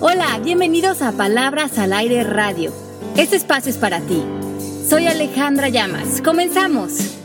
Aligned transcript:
Hola, 0.00 0.38
bienvenidos 0.44 1.02
a 1.02 1.10
Palabras 1.10 1.76
al 1.76 1.92
Aire 1.92 2.22
Radio. 2.22 2.70
Este 3.16 3.34
espacio 3.34 3.68
es 3.68 3.78
para 3.78 3.98
ti. 3.98 4.22
Soy 4.88 5.08
Alejandra 5.08 5.70
Llamas. 5.70 6.22
Comenzamos. 6.22 7.18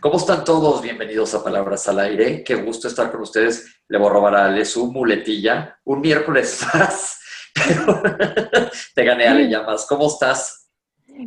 ¿Cómo 0.00 0.18
están 0.18 0.44
todos? 0.44 0.82
Bienvenidos 0.82 1.34
a 1.34 1.42
Palabras 1.42 1.88
al 1.88 2.00
Aire. 2.00 2.44
Qué 2.44 2.56
gusto 2.56 2.86
estar 2.86 3.10
con 3.10 3.22
ustedes. 3.22 3.80
Le 3.88 3.96
voy 3.96 4.08
a 4.08 4.12
robar 4.12 4.36
a 4.36 4.44
Ale 4.44 4.66
su 4.66 4.92
muletilla. 4.92 5.78
Un 5.84 6.02
miércoles 6.02 6.60
más, 6.74 7.18
pero 7.54 8.02
te 8.94 9.04
gané, 9.04 9.26
Ale 9.26 9.48
Llamas. 9.48 9.86
¿Cómo 9.88 10.08
estás? 10.08 10.68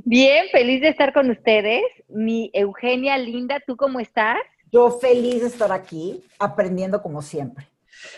Bien, 0.06 0.46
feliz 0.52 0.82
de 0.82 0.90
estar 0.90 1.14
con 1.14 1.32
ustedes. 1.32 1.82
Mi 2.10 2.52
Eugenia 2.54 3.18
linda, 3.18 3.60
¿tú 3.66 3.76
cómo 3.76 4.00
estás? 4.00 4.38
Yo 4.72 4.92
feliz 5.00 5.42
de 5.42 5.48
estar 5.48 5.72
aquí, 5.72 6.24
aprendiendo 6.38 7.02
como 7.02 7.24
siempre. 7.24 7.71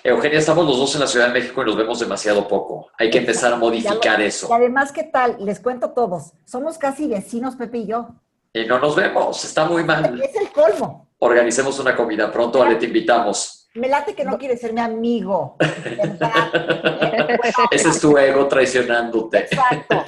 Eugenia, 0.03 0.39
estamos 0.39 0.65
los 0.65 0.77
dos 0.77 0.93
en 0.95 1.01
la 1.01 1.07
Ciudad 1.07 1.27
de 1.27 1.33
México 1.33 1.61
y 1.61 1.65
nos 1.65 1.77
vemos 1.77 1.99
demasiado 1.99 2.47
poco. 2.47 2.89
Hay 2.97 3.09
que 3.09 3.19
empezar 3.19 3.53
a 3.53 3.55
modificar 3.55 4.21
eso. 4.21 4.47
Y 4.49 4.53
además, 4.53 4.91
¿qué 4.91 5.03
tal? 5.03 5.37
Les 5.39 5.59
cuento 5.59 5.87
a 5.87 5.93
todos. 5.93 6.33
Somos 6.45 6.77
casi 6.77 7.07
vecinos, 7.07 7.55
Pepe 7.55 7.79
y 7.79 7.87
yo. 7.87 8.09
Y 8.53 8.65
no 8.65 8.79
nos 8.79 8.95
vemos, 8.95 9.43
está 9.43 9.65
muy 9.65 9.83
mal. 9.83 10.21
Es 10.21 10.35
el 10.35 10.51
colmo. 10.51 11.09
Organicemos 11.19 11.79
una 11.79 11.95
comida 11.95 12.31
pronto, 12.31 12.61
Ale, 12.61 12.75
te 12.75 12.85
invitamos. 12.85 13.69
Me 13.75 13.87
late 13.87 14.13
que 14.13 14.23
no 14.23 14.37
quiere 14.37 14.55
ser 14.55 14.71
mi 14.73 14.81
amigo. 14.81 15.55
Ese 17.71 17.89
es 17.89 17.99
tu 17.99 18.15
ego 18.17 18.47
traicionándote. 18.47 19.39
Exacto. 19.39 20.05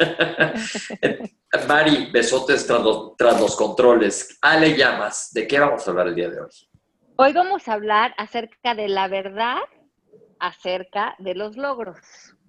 Mari, 1.68 2.12
besotes 2.12 2.68
tras 2.68 2.82
los, 2.82 3.16
tras 3.16 3.42
los 3.42 3.56
controles. 3.56 4.38
Ale 4.42 4.78
Llamas, 4.78 5.34
¿de 5.34 5.48
qué 5.48 5.60
vamos 5.60 5.88
a 5.88 5.92
hablar 5.92 6.10
el 6.10 6.16
día 6.16 6.30
de 6.30 6.42
hoy? 6.42 6.50
Hoy 7.18 7.32
vamos 7.32 7.70
a 7.70 7.74
hablar 7.74 8.14
acerca 8.18 8.76
de 8.76 8.90
la 8.90 9.08
verdad 9.08 9.60
acerca 10.38 11.16
de 11.18 11.34
los 11.34 11.56
logros. 11.56 11.98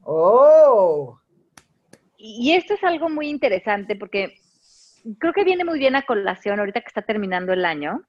Oh. 0.03 1.21
Y 2.17 2.53
esto 2.53 2.75
es 2.75 2.83
algo 2.83 3.09
muy 3.09 3.29
interesante 3.29 3.95
porque 3.95 4.35
creo 5.21 5.33
que 5.33 5.45
viene 5.45 5.65
muy 5.65 5.79
bien 5.79 5.95
a 5.95 6.03
colación 6.03 6.59
ahorita 6.59 6.81
que 6.81 6.89
está 6.89 7.03
terminando 7.03 7.53
el 7.53 7.65
año. 7.65 8.03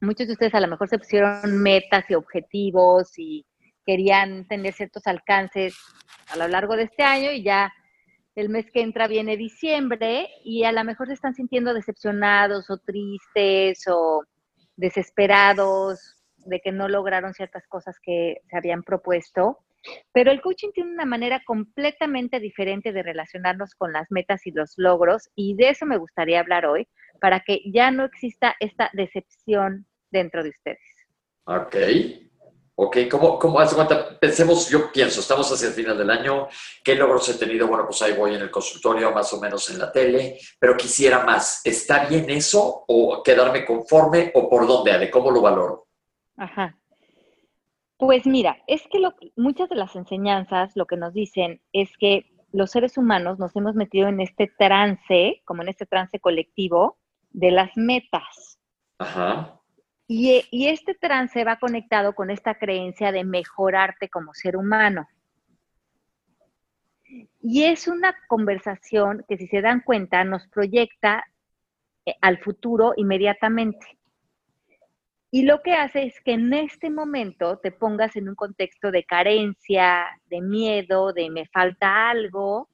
Muchos 0.00 0.28
de 0.28 0.34
ustedes 0.34 0.54
a 0.54 0.60
lo 0.60 0.68
mejor 0.68 0.88
se 0.88 0.98
pusieron 0.98 1.60
metas 1.60 2.08
y 2.08 2.14
objetivos 2.14 3.18
y 3.18 3.44
querían 3.84 4.46
tener 4.46 4.74
ciertos 4.74 5.08
alcances 5.08 5.76
a 6.28 6.36
lo 6.36 6.46
largo 6.46 6.76
de 6.76 6.84
este 6.84 7.02
año 7.02 7.32
y 7.32 7.42
ya 7.42 7.72
el 8.36 8.48
mes 8.48 8.70
que 8.70 8.80
entra 8.80 9.08
viene 9.08 9.36
diciembre 9.36 10.28
y 10.44 10.62
a 10.62 10.70
lo 10.70 10.84
mejor 10.84 11.08
se 11.08 11.14
están 11.14 11.34
sintiendo 11.34 11.74
decepcionados 11.74 12.70
o 12.70 12.78
tristes 12.78 13.82
o 13.88 14.22
desesperados 14.76 16.16
de 16.38 16.60
que 16.60 16.72
no 16.72 16.88
lograron 16.88 17.34
ciertas 17.34 17.66
cosas 17.68 17.96
que 18.02 18.38
se 18.48 18.56
habían 18.56 18.82
propuesto. 18.82 19.58
Pero 20.12 20.30
el 20.30 20.40
coaching 20.40 20.70
tiene 20.72 20.92
una 20.92 21.04
manera 21.04 21.42
completamente 21.44 22.40
diferente 22.40 22.92
de 22.92 23.02
relacionarnos 23.02 23.74
con 23.74 23.92
las 23.92 24.10
metas 24.10 24.46
y 24.46 24.50
los 24.50 24.74
logros 24.76 25.28
y 25.34 25.54
de 25.56 25.70
eso 25.70 25.84
me 25.84 25.98
gustaría 25.98 26.40
hablar 26.40 26.64
hoy 26.64 26.88
para 27.20 27.40
que 27.40 27.60
ya 27.70 27.90
no 27.90 28.04
exista 28.04 28.54
esta 28.60 28.90
decepción 28.94 29.86
dentro 30.10 30.42
de 30.42 30.50
ustedes. 30.50 30.80
Ok. 31.44 31.76
Ok, 32.76 32.96
¿cómo, 33.08 33.38
cómo 33.38 33.60
hace 33.60 33.76
cuenta? 33.76 34.18
Pensemos, 34.18 34.68
yo 34.68 34.90
pienso, 34.90 35.20
estamos 35.20 35.50
hacia 35.52 35.68
el 35.68 35.74
final 35.74 35.96
del 35.96 36.10
año, 36.10 36.48
¿qué 36.82 36.96
logros 36.96 37.28
he 37.28 37.34
tenido? 37.34 37.68
Bueno, 37.68 37.84
pues 37.86 38.02
ahí 38.02 38.14
voy 38.14 38.34
en 38.34 38.42
el 38.42 38.50
consultorio, 38.50 39.12
más 39.12 39.32
o 39.32 39.40
menos 39.40 39.70
en 39.70 39.78
la 39.78 39.92
tele, 39.92 40.38
pero 40.58 40.76
quisiera 40.76 41.24
más. 41.24 41.60
¿Está 41.64 42.06
bien 42.06 42.28
eso 42.30 42.84
o 42.88 43.22
quedarme 43.22 43.64
conforme 43.64 44.32
o 44.34 44.48
por 44.50 44.66
dónde, 44.66 44.90
Ale? 44.90 45.08
¿Cómo 45.08 45.30
lo 45.30 45.40
valoro? 45.40 45.86
Ajá. 46.36 46.76
Pues 47.96 48.26
mira, 48.26 48.58
es 48.66 48.82
que 48.90 48.98
muchas 49.36 49.68
de 49.68 49.76
las 49.76 49.94
enseñanzas 49.94 50.72
lo 50.74 50.86
que 50.86 50.96
nos 50.96 51.14
dicen 51.14 51.62
es 51.72 51.96
que 51.96 52.26
los 52.52 52.72
seres 52.72 52.98
humanos 52.98 53.38
nos 53.38 53.54
hemos 53.54 53.76
metido 53.76 54.08
en 54.08 54.20
este 54.20 54.52
trance, 54.58 55.42
como 55.44 55.62
en 55.62 55.68
este 55.68 55.86
trance 55.86 56.18
colectivo, 56.18 56.98
de 57.30 57.52
las 57.52 57.70
metas. 57.76 58.58
Ajá. 58.98 59.60
Y, 60.06 60.44
y, 60.50 60.68
este 60.68 60.94
trance 60.94 61.44
va 61.44 61.58
conectado 61.58 62.14
con 62.14 62.30
esta 62.30 62.56
creencia 62.56 63.10
de 63.10 63.24
mejorarte 63.24 64.10
como 64.10 64.34
ser 64.34 64.56
humano. 64.56 65.08
Y 67.40 67.64
es 67.64 67.88
una 67.88 68.14
conversación 68.28 69.24
que 69.28 69.38
si 69.38 69.46
se 69.46 69.62
dan 69.62 69.80
cuenta 69.80 70.24
nos 70.24 70.46
proyecta 70.48 71.24
eh, 72.06 72.14
al 72.20 72.38
futuro 72.38 72.92
inmediatamente. 72.96 73.98
Y 75.30 75.42
lo 75.42 75.62
que 75.62 75.72
hace 75.72 76.04
es 76.04 76.20
que 76.20 76.32
en 76.34 76.52
este 76.52 76.90
momento 76.90 77.58
te 77.58 77.72
pongas 77.72 78.14
en 78.14 78.28
un 78.28 78.34
contexto 78.34 78.92
de 78.92 79.04
carencia, 79.04 80.06
de 80.26 80.40
miedo, 80.40 81.12
de 81.12 81.28
me 81.30 81.46
falta 81.46 82.08
algo. 82.08 82.68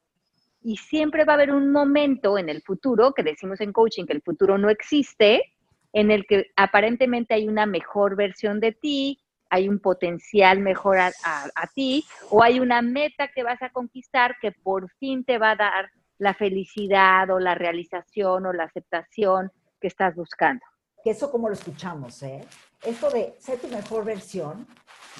Y 0.62 0.76
siempre 0.76 1.24
va 1.24 1.32
a 1.32 1.36
haber 1.36 1.52
un 1.52 1.72
momento 1.72 2.36
en 2.36 2.50
el 2.50 2.60
futuro, 2.60 3.14
que 3.14 3.22
decimos 3.22 3.62
en 3.62 3.72
coaching 3.72 4.04
que 4.04 4.12
el 4.12 4.20
futuro 4.20 4.58
no 4.58 4.68
existe, 4.68 5.54
en 5.92 6.10
el 6.10 6.26
que 6.26 6.50
aparentemente 6.56 7.34
hay 7.34 7.48
una 7.48 7.66
mejor 7.66 8.16
versión 8.16 8.60
de 8.60 8.72
ti, 8.72 9.20
hay 9.48 9.68
un 9.68 9.80
potencial 9.80 10.60
mejor 10.60 10.98
a, 10.98 11.10
a, 11.24 11.66
ti, 11.74 12.04
o 12.30 12.42
hay 12.42 12.60
una 12.60 12.82
meta 12.82 13.28
que 13.28 13.42
vas 13.42 13.60
a 13.62 13.70
conquistar 13.70 14.36
que 14.40 14.52
por 14.52 14.88
fin 14.98 15.24
te 15.24 15.38
va 15.38 15.52
a 15.52 15.56
dar 15.56 15.90
la 16.18 16.34
felicidad 16.34 17.30
o 17.30 17.40
la 17.40 17.54
realización 17.54 18.46
o 18.46 18.52
la 18.52 18.64
aceptación 18.64 19.50
que 19.80 19.88
estás 19.88 20.14
buscando 20.14 20.64
que 21.02 21.10
eso 21.10 21.30
como 21.30 21.48
lo 21.48 21.54
escuchamos, 21.54 22.22
¿eh? 22.22 22.44
Esto 22.84 23.10
de 23.10 23.34
ser 23.38 23.58
tu 23.58 23.68
mejor 23.68 24.04
versión, 24.04 24.66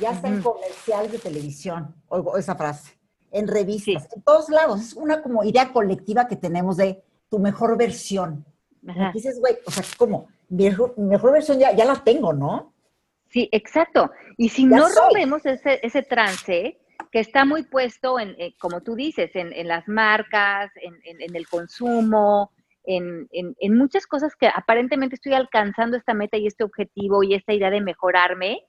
ya 0.01 0.13
está 0.13 0.29
en 0.29 0.43
comerciales 0.43 1.13
de 1.13 1.19
televisión, 1.19 1.95
oigo 2.09 2.37
esa 2.37 2.55
frase, 2.55 2.99
en 3.31 3.49
revistas, 3.49 4.09
en 4.15 4.23
todos 4.23 4.49
lados. 4.49 4.81
Es 4.81 4.95
una 4.95 5.23
como 5.23 5.45
idea 5.45 5.73
colectiva 5.73 6.27
que 6.27 6.37
tenemos 6.37 6.77
de 6.79 7.03
tu 7.29 7.39
mejor 7.39 7.77
versión. 7.77 8.45
dices, 9.13 9.39
güey, 9.41 9.59
o 9.67 9.71
sea, 9.71 9.85
como, 9.97 10.29
mejor, 10.51 11.33
versión 11.33 11.59
ya, 11.59 11.73
ya, 11.73 11.85
la 11.85 12.03
tengo, 12.05 12.33
¿no? 12.33 12.75
Sí, 13.29 13.49
exacto. 13.53 14.11
Y 14.37 14.49
si 14.49 14.65
no 14.65 14.89
rompemos 14.89 15.47
ese, 15.47 15.81
ese 15.83 16.03
trance, 16.03 16.79
que 17.11 17.21
está 17.21 17.45
muy 17.45 17.63
puesto 17.63 18.19
en, 18.19 18.35
eh, 18.39 18.55
como 18.59 18.83
tú 18.83 18.95
dices, 18.95 19.35
en, 19.35 19.53
en 19.53 19.69
las 19.69 19.89
marcas, 19.89 20.71
en, 20.77 20.95
en, 21.05 21.35
el 21.35 21.49
consumo, 21.49 22.53
en, 22.85 23.29
en, 23.31 23.77
muchas 23.77 24.07
cosas 24.07 24.35
que 24.37 24.49
aparentemente 24.49 25.17
estoy 25.17 25.35
alcanzando 25.35 25.97
esta 25.97 26.15
meta 26.15 26.37
y 26.37 26.47
este 26.47 26.65
objetivo 26.65 27.23
y 27.23 27.35
esta 27.35 27.53
idea 27.53 27.71
de 27.71 27.81
mejorarme, 27.81 28.65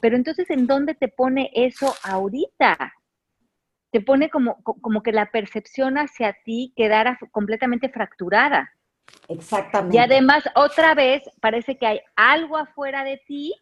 pero 0.00 0.16
entonces, 0.16 0.50
¿en 0.50 0.66
dónde 0.66 0.94
te 0.94 1.08
pone 1.08 1.50
eso 1.54 1.94
ahorita? 2.02 2.92
Te 3.90 4.00
pone 4.00 4.30
como, 4.30 4.62
como 4.62 5.02
que 5.02 5.12
la 5.12 5.30
percepción 5.30 5.96
hacia 5.96 6.36
ti 6.44 6.72
quedara 6.76 7.18
completamente 7.30 7.88
fracturada. 7.88 8.72
Exactamente. 9.28 9.96
Y 9.96 10.00
además, 10.00 10.44
otra 10.54 10.94
vez, 10.94 11.22
parece 11.40 11.76
que 11.76 11.86
hay 11.86 12.00
algo 12.16 12.56
afuera 12.56 13.04
de 13.04 13.22
ti 13.26 13.54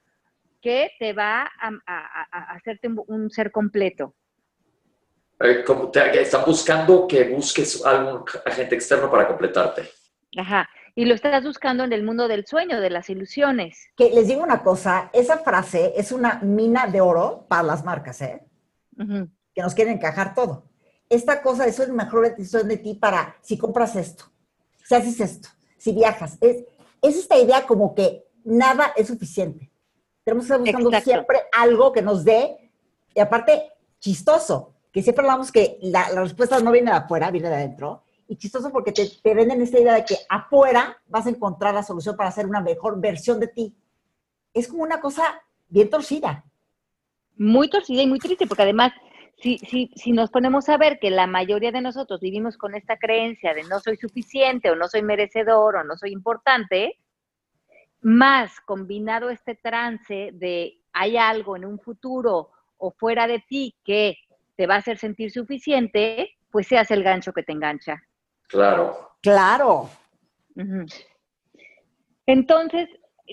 que 0.60 0.90
te 0.98 1.12
va 1.12 1.42
a, 1.42 1.70
a 1.86 2.54
hacerte 2.54 2.88
un 3.06 3.30
ser 3.30 3.50
completo. 3.50 4.14
Eh, 5.40 5.64
como 5.64 5.90
te, 5.90 6.20
están 6.20 6.44
buscando 6.44 7.08
que 7.08 7.24
busques 7.24 7.84
algún 7.84 8.24
agente 8.44 8.74
externo 8.74 9.10
para 9.10 9.26
completarte. 9.26 9.88
Ajá. 10.36 10.68
Y 10.94 11.06
lo 11.06 11.14
estás 11.14 11.42
buscando 11.42 11.82
en 11.82 11.94
el 11.94 12.02
mundo 12.02 12.28
del 12.28 12.46
sueño, 12.46 12.78
de 12.78 12.90
las 12.90 13.08
ilusiones. 13.08 13.88
Que 13.96 14.10
les 14.10 14.28
digo 14.28 14.42
una 14.42 14.62
cosa, 14.62 15.08
esa 15.14 15.38
frase 15.38 15.94
es 15.96 16.12
una 16.12 16.40
mina 16.42 16.88
de 16.88 17.00
oro 17.00 17.46
para 17.48 17.62
las 17.62 17.84
marcas, 17.84 18.20
¿eh? 18.20 18.42
Que 19.54 19.62
nos 19.62 19.74
quieren 19.74 19.94
encajar 19.94 20.34
todo. 20.34 20.66
Esta 21.08 21.40
cosa, 21.40 21.66
eso 21.66 21.82
es 21.82 21.88
mejor 21.88 22.28
decisión 22.28 22.68
de 22.68 22.76
ti 22.76 22.94
para 22.94 23.36
si 23.40 23.56
compras 23.56 23.96
esto, 23.96 24.29
si 24.90 24.94
haces 24.96 25.20
esto, 25.20 25.48
si 25.78 25.92
viajas. 25.92 26.36
Es, 26.40 26.64
es 27.00 27.16
esta 27.16 27.38
idea 27.38 27.64
como 27.64 27.94
que 27.94 28.24
nada 28.42 28.92
es 28.96 29.06
suficiente. 29.06 29.70
Tenemos 30.24 30.46
que 30.46 30.52
estar 30.54 30.60
buscando 30.60 31.00
siempre 31.00 31.38
algo 31.56 31.92
que 31.92 32.02
nos 32.02 32.24
dé, 32.24 32.72
y 33.14 33.20
aparte, 33.20 33.70
chistoso 34.00 34.74
que 34.92 35.02
siempre 35.02 35.24
hablamos 35.24 35.52
que 35.52 35.78
la, 35.82 36.08
respuesta 36.08 36.58
no 36.58 36.72
viene 36.72 36.90
de 36.90 36.96
afuera, 36.96 37.30
viene 37.30 37.48
de 37.48 37.54
adentro. 37.54 38.02
Y 38.26 38.34
chistoso 38.34 38.72
porque 38.72 38.90
te, 38.90 39.08
te, 39.22 39.32
venden 39.32 39.62
esta 39.62 39.78
idea 39.78 39.94
de 39.94 40.04
que 40.04 40.16
afuera 40.28 41.00
vas 41.06 41.26
a 41.26 41.30
encontrar 41.30 41.72
la 41.72 41.84
solución 41.84 42.16
para 42.16 42.30
hacer 42.30 42.46
una 42.46 42.60
mejor 42.60 43.00
versión 43.00 43.38
de 43.38 43.46
ti. 43.46 43.72
Es 44.52 44.66
como 44.66 44.82
una 44.82 45.00
cosa 45.00 45.40
bien 45.68 45.88
torcida. 45.88 46.44
Muy 47.36 47.70
torcida 47.70 48.02
y 48.02 48.08
muy 48.08 48.18
triste, 48.18 48.48
porque 48.48 48.64
además, 48.64 48.92
si, 49.40 49.58
si, 49.58 49.90
si 49.96 50.12
nos 50.12 50.30
ponemos 50.30 50.68
a 50.68 50.76
ver 50.76 50.98
que 50.98 51.10
la 51.10 51.26
mayoría 51.26 51.72
de 51.72 51.80
nosotros 51.80 52.20
vivimos 52.20 52.56
con 52.56 52.74
esta 52.74 52.98
creencia 52.98 53.54
de 53.54 53.64
no 53.64 53.80
soy 53.80 53.96
suficiente 53.96 54.70
o 54.70 54.76
no 54.76 54.86
soy 54.88 55.02
merecedor 55.02 55.76
o 55.76 55.84
no 55.84 55.96
soy 55.96 56.12
importante, 56.12 56.98
más 58.02 58.60
combinado 58.60 59.30
este 59.30 59.54
trance 59.54 60.30
de 60.32 60.80
hay 60.92 61.16
algo 61.16 61.56
en 61.56 61.64
un 61.64 61.78
futuro 61.78 62.50
o 62.76 62.90
fuera 62.90 63.26
de 63.26 63.40
ti 63.40 63.74
que 63.84 64.16
te 64.56 64.66
va 64.66 64.74
a 64.74 64.78
hacer 64.78 64.98
sentir 64.98 65.30
suficiente, 65.30 66.36
pues 66.50 66.66
seas 66.66 66.90
el 66.90 67.02
gancho 67.02 67.32
que 67.32 67.42
te 67.42 67.52
engancha. 67.52 68.02
Claro. 68.48 69.10
Claro. 69.22 69.88
Entonces, 72.26 72.88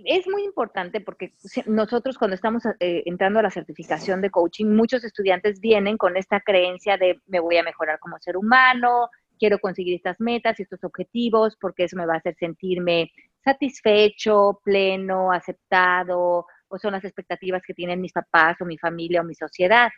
es 0.05 0.27
muy 0.27 0.43
importante 0.43 1.01
porque 1.01 1.33
nosotros 1.65 2.17
cuando 2.17 2.35
estamos 2.35 2.63
eh, 2.79 3.03
entrando 3.05 3.39
a 3.39 3.43
la 3.43 3.49
certificación 3.49 4.21
de 4.21 4.29
coaching, 4.29 4.67
muchos 4.67 5.03
estudiantes 5.03 5.59
vienen 5.59 5.97
con 5.97 6.17
esta 6.17 6.39
creencia 6.41 6.97
de 6.97 7.19
me 7.25 7.39
voy 7.39 7.57
a 7.57 7.63
mejorar 7.63 7.99
como 7.99 8.19
ser 8.19 8.37
humano, 8.37 9.09
quiero 9.39 9.59
conseguir 9.59 9.95
estas 9.95 10.19
metas 10.19 10.59
y 10.59 10.63
estos 10.63 10.83
objetivos 10.83 11.57
porque 11.59 11.85
eso 11.85 11.97
me 11.97 12.05
va 12.05 12.15
a 12.15 12.17
hacer 12.17 12.35
sentirme 12.35 13.11
satisfecho, 13.43 14.59
pleno, 14.63 15.31
aceptado, 15.31 16.45
o 16.67 16.77
son 16.77 16.91
las 16.91 17.05
expectativas 17.05 17.61
que 17.65 17.73
tienen 17.73 18.01
mis 18.01 18.13
papás 18.13 18.57
o 18.61 18.65
mi 18.65 18.77
familia 18.77 19.21
o 19.21 19.23
mi 19.23 19.35
sociedad. 19.35 19.89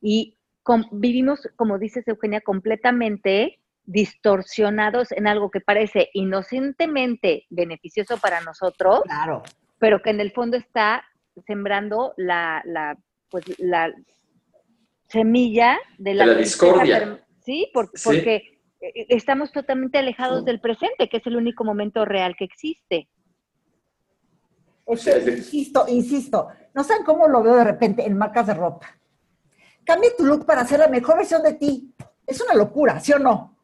Y 0.00 0.36
vivimos, 0.92 1.48
como 1.56 1.78
dices 1.78 2.06
Eugenia, 2.06 2.40
completamente 2.40 3.60
distorsionados 3.86 5.12
en 5.12 5.26
algo 5.26 5.50
que 5.50 5.60
parece 5.60 6.10
inocentemente 6.12 7.46
beneficioso 7.50 8.18
para 8.18 8.40
nosotros, 8.40 9.00
claro. 9.04 9.42
pero 9.78 10.02
que 10.02 10.10
en 10.10 10.20
el 10.20 10.32
fondo 10.32 10.56
está 10.56 11.04
sembrando 11.46 12.12
la, 12.16 12.62
la 12.64 12.96
pues, 13.30 13.44
la 13.58 13.92
semilla 15.08 15.78
de 15.98 16.14
la, 16.14 16.34
discordia. 16.34 17.24
Sí, 17.44 17.70
porque 17.72 18.60
eh, 18.80 19.06
estamos 19.08 19.52
totalmente 19.52 19.98
alejados 19.98 20.44
del 20.44 20.60
presente, 20.60 21.08
que 21.08 21.18
es 21.18 21.26
el 21.26 21.36
único 21.36 21.64
momento 21.64 22.04
real 22.04 22.34
que 22.36 22.44
existe. 22.44 23.08
insisto, 24.88 25.86
insisto, 25.88 26.48
no 26.74 26.84
saben 26.84 27.04
cómo 27.04 27.28
lo 27.28 27.42
veo 27.42 27.56
de 27.56 27.64
repente 27.64 28.04
en 28.04 28.18
marcas 28.18 28.46
de 28.48 28.54
ropa. 28.54 28.98
Cambia 29.84 30.10
tu 30.16 30.24
look 30.24 30.44
para 30.44 30.64
ser 30.64 30.80
la 30.80 30.88
mejor 30.88 31.16
versión 31.16 31.42
de 31.42 31.54
ti. 31.54 31.94
Es 32.26 32.40
una 32.40 32.54
locura, 32.54 32.98
¿sí 32.98 33.12
o 33.12 33.18
no? 33.20 33.55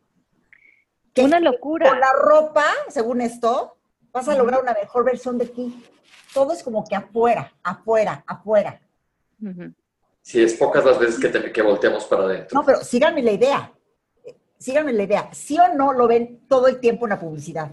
Que 1.14 1.22
una 1.22 1.40
locura. 1.40 1.88
Con 1.90 2.00
la 2.00 2.12
ropa, 2.12 2.64
según 2.88 3.20
esto, 3.20 3.76
vas 4.12 4.28
a 4.28 4.36
lograr 4.36 4.62
una 4.62 4.72
mejor 4.72 5.04
versión 5.04 5.38
de 5.38 5.46
ti. 5.46 5.84
Todo 6.32 6.52
es 6.52 6.62
como 6.62 6.84
que 6.84 6.94
afuera, 6.94 7.52
afuera, 7.62 8.24
afuera. 8.26 8.80
Sí, 10.22 10.42
es 10.42 10.54
pocas 10.54 10.84
las 10.84 10.98
veces 10.98 11.20
que, 11.20 11.52
que 11.52 11.62
volteamos 11.62 12.04
para 12.06 12.24
adentro. 12.24 12.58
No, 12.58 12.64
pero 12.64 12.80
síganme 12.80 13.22
la 13.22 13.32
idea. 13.32 13.72
Síganme 14.58 14.92
la 14.92 15.02
idea. 15.02 15.28
¿Sí 15.32 15.58
o 15.58 15.74
no 15.74 15.92
lo 15.92 16.06
ven 16.06 16.46
todo 16.48 16.68
el 16.68 16.78
tiempo 16.80 17.06
en 17.06 17.10
la 17.10 17.20
publicidad? 17.20 17.72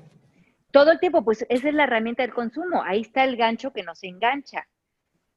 Todo 0.71 0.91
el 0.91 0.99
tiempo, 0.99 1.23
pues 1.23 1.45
esa 1.47 1.67
es 1.67 1.73
la 1.73 1.83
herramienta 1.83 2.23
del 2.23 2.33
consumo. 2.33 2.83
Ahí 2.83 3.01
está 3.01 3.23
el 3.23 3.37
gancho 3.37 3.71
que 3.71 3.83
nos 3.83 4.03
engancha. 4.03 4.67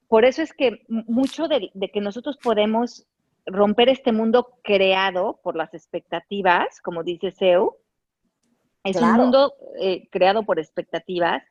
Por 0.08 0.24
eso 0.24 0.42
es 0.42 0.52
que 0.52 0.84
mucho 0.88 1.48
de, 1.48 1.70
de 1.72 1.90
que 1.90 2.00
nosotros 2.00 2.38
podemos 2.42 3.06
romper 3.46 3.88
este 3.88 4.12
mundo 4.12 4.58
creado 4.62 5.40
por 5.42 5.56
las 5.56 5.74
expectativas, 5.74 6.80
como 6.80 7.02
dice 7.02 7.30
Seu, 7.30 7.76
es 8.84 8.96
un 8.96 9.12
mundo 9.12 9.54
eh, 9.80 10.08
creado 10.10 10.44
por 10.44 10.58
expectativas 10.58 11.42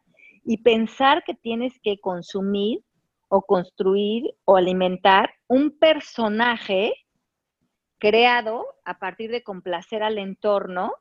y 0.44 0.58
pensar 0.58 1.24
que 1.24 1.34
tienes 1.34 1.74
que 1.82 2.00
consumir 2.00 2.84
o 3.30 3.42
construir 3.44 4.34
o 4.44 4.58
alimentar 4.58 5.32
un 5.48 5.78
personaje 5.78 6.94
creado 7.98 8.66
a 8.84 9.00
partir 9.00 9.32
de 9.32 9.44
complacer 9.44 10.04
al 10.04 10.18
entorno 10.18 10.92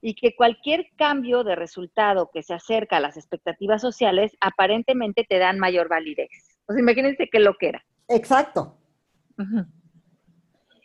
y 0.00 0.14
que 0.14 0.36
cualquier 0.36 0.86
cambio 0.96 1.42
de 1.44 1.56
resultado 1.56 2.30
que 2.32 2.42
se 2.42 2.54
acerca 2.54 2.98
a 2.98 3.00
las 3.00 3.16
expectativas 3.16 3.80
sociales 3.80 4.36
aparentemente 4.40 5.24
te 5.28 5.38
dan 5.38 5.58
mayor 5.58 5.88
validez. 5.88 6.28
O 6.66 6.72
sea, 6.72 6.80
imagínense 6.80 7.28
qué 7.30 7.38
lo 7.38 7.54
que 7.54 7.68
era. 7.68 7.84
Exacto. 8.08 8.78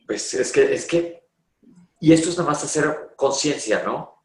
Pues 0.06 0.33
es 0.33 0.51
que, 0.51 0.73
es 0.73 0.88
que 0.88 1.26
y 1.99 2.13
esto 2.13 2.29
es 2.29 2.38
nada 2.38 2.49
más 2.49 2.63
hacer 2.63 3.11
conciencia, 3.15 3.83
¿no? 3.83 4.23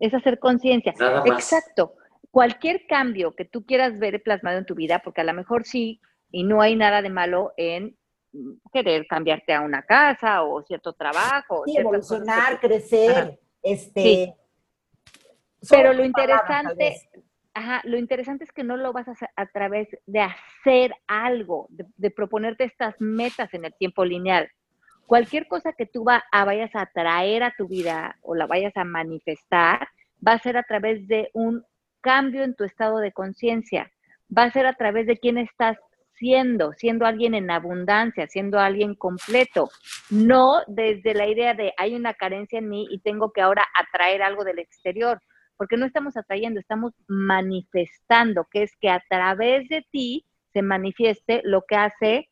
Es 0.00 0.14
hacer 0.14 0.38
conciencia. 0.38 0.94
Exacto. 1.26 1.94
Cualquier 2.30 2.86
cambio 2.86 3.34
que 3.34 3.44
tú 3.44 3.64
quieras 3.64 3.98
ver 3.98 4.22
plasmado 4.22 4.58
en 4.58 4.66
tu 4.66 4.74
vida, 4.74 5.00
porque 5.04 5.20
a 5.20 5.24
lo 5.24 5.32
mejor 5.32 5.64
sí, 5.64 6.00
y 6.30 6.44
no 6.44 6.60
hay 6.60 6.76
nada 6.76 7.02
de 7.02 7.10
malo 7.10 7.52
en 7.56 7.96
querer 8.72 9.06
cambiarte 9.06 9.54
a 9.54 9.62
una 9.62 9.82
casa 9.82 10.42
o 10.42 10.62
cierto 10.62 10.92
trabajo. 10.92 11.62
Sí, 11.66 11.76
evolucionar, 11.76 12.60
crecer, 12.60 13.38
este... 13.62 14.34
Pero 15.68 15.92
lo 15.92 16.04
interesante, 16.04 17.10
ajá, 17.52 17.80
lo 17.82 17.98
interesante 17.98 18.44
es 18.44 18.52
que 18.52 18.62
no 18.62 18.76
lo 18.76 18.92
vas 18.92 19.08
a 19.08 19.12
hacer 19.12 19.28
a 19.34 19.46
través 19.46 19.88
de 20.06 20.20
hacer 20.20 20.94
algo, 21.08 21.66
de 21.68 22.10
proponerte 22.12 22.62
estas 22.62 22.94
metas 23.00 23.52
en 23.54 23.64
el 23.64 23.74
tiempo 23.74 24.04
lineal 24.04 24.48
cualquier 25.08 25.48
cosa 25.48 25.72
que 25.72 25.86
tú 25.86 26.04
vayas 26.04 26.70
a 26.74 26.86
traer 26.86 27.42
a 27.42 27.54
tu 27.56 27.66
vida 27.66 28.16
o 28.20 28.34
la 28.34 28.46
vayas 28.46 28.76
a 28.76 28.84
manifestar, 28.84 29.88
va 30.24 30.32
a 30.32 30.38
ser 30.38 30.58
a 30.58 30.62
través 30.62 31.08
de 31.08 31.30
un 31.32 31.64
cambio 32.02 32.44
en 32.44 32.54
tu 32.54 32.64
estado 32.64 32.98
de 32.98 33.10
conciencia, 33.10 33.90
va 34.36 34.44
a 34.44 34.52
ser 34.52 34.66
a 34.66 34.74
través 34.74 35.06
de 35.06 35.16
quién 35.16 35.38
estás 35.38 35.78
siendo, 36.18 36.74
siendo 36.74 37.06
alguien 37.06 37.34
en 37.34 37.50
abundancia, 37.50 38.26
siendo 38.26 38.58
alguien 38.58 38.94
completo, 38.94 39.70
no 40.10 40.60
desde 40.66 41.14
la 41.14 41.26
idea 41.26 41.54
de 41.54 41.72
hay 41.78 41.94
una 41.94 42.12
carencia 42.12 42.58
en 42.58 42.68
mí 42.68 42.86
y 42.90 43.00
tengo 43.00 43.32
que 43.32 43.40
ahora 43.40 43.64
atraer 43.80 44.22
algo 44.22 44.44
del 44.44 44.58
exterior, 44.58 45.22
porque 45.56 45.78
no 45.78 45.86
estamos 45.86 46.18
atrayendo, 46.18 46.60
estamos 46.60 46.92
manifestando, 47.06 48.46
que 48.50 48.64
es 48.64 48.72
que 48.78 48.90
a 48.90 49.02
través 49.08 49.68
de 49.70 49.86
ti 49.90 50.26
se 50.52 50.60
manifieste 50.60 51.40
lo 51.44 51.62
que 51.66 51.76
hace 51.76 52.28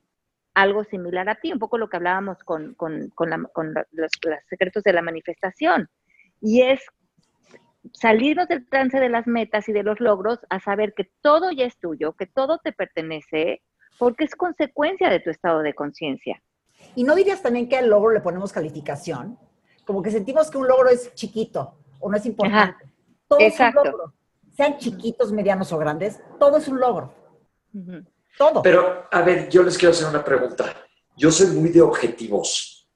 algo 0.56 0.84
similar 0.84 1.28
a 1.28 1.34
ti, 1.34 1.52
un 1.52 1.58
poco 1.58 1.76
lo 1.76 1.90
que 1.90 1.98
hablábamos 1.98 2.38
con, 2.42 2.74
los, 2.78 4.10
secretos 4.48 4.82
de 4.82 4.92
la 4.94 5.02
manifestación. 5.02 5.90
Y 6.40 6.62
es 6.62 6.80
salirnos 7.92 8.48
del 8.48 8.66
trance 8.66 8.98
de 8.98 9.10
las 9.10 9.26
metas 9.26 9.68
y 9.68 9.72
de 9.72 9.82
los 9.82 10.00
logros 10.00 10.38
a 10.48 10.58
saber 10.58 10.94
que 10.94 11.10
todo 11.20 11.52
ya 11.52 11.66
es 11.66 11.76
tuyo, 11.76 12.14
que 12.14 12.26
todo 12.26 12.58
te 12.58 12.72
pertenece, 12.72 13.62
porque 13.98 14.24
es 14.24 14.34
consecuencia 14.34 15.10
de 15.10 15.20
tu 15.20 15.28
estado 15.28 15.60
de 15.60 15.74
conciencia. 15.74 16.42
¿Y 16.94 17.04
no 17.04 17.14
dirías 17.14 17.42
también 17.42 17.68
que 17.68 17.76
al 17.76 17.90
logro 17.90 18.12
le 18.12 18.20
ponemos 18.20 18.50
calificación? 18.50 19.38
Como 19.84 20.00
que 20.00 20.10
sentimos 20.10 20.50
que 20.50 20.56
un 20.56 20.68
logro 20.68 20.88
es 20.88 21.12
chiquito 21.14 21.76
o 22.00 22.10
no 22.10 22.16
es 22.16 22.24
importante. 22.24 22.86
Todo 23.28 23.40
es 23.40 23.60
un 23.60 23.74
logro. 23.74 24.14
Sean 24.56 24.78
chiquitos, 24.78 25.32
medianos 25.32 25.70
o 25.70 25.76
grandes, 25.76 26.18
todo 26.40 26.56
es 26.56 26.66
un 26.66 26.80
logro. 26.80 27.12
Pero, 28.62 29.08
a 29.10 29.22
ver, 29.22 29.48
yo 29.48 29.62
les 29.62 29.78
quiero 29.78 29.92
hacer 29.92 30.08
una 30.08 30.24
pregunta. 30.24 30.74
Yo 31.16 31.30
soy 31.30 31.48
muy 31.48 31.70
de 31.70 31.80
objetivos 31.80 32.88